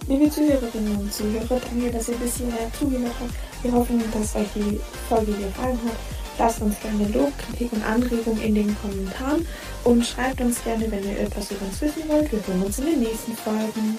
[0.08, 3.64] Liebe Zuhörerinnen und Zuhörer, danke, dass ihr bis hierher zugehört habt.
[3.64, 6.17] Wir hoffen, dass euch die Folge gefallen hat.
[6.40, 9.48] Lasst uns gerne Lob, Kritik und Anregungen in den Kommentaren
[9.84, 12.32] und schreibt uns gerne, wenn ihr etwas über uns wissen wollt.
[12.32, 13.98] Wir hören uns in den nächsten Folgen.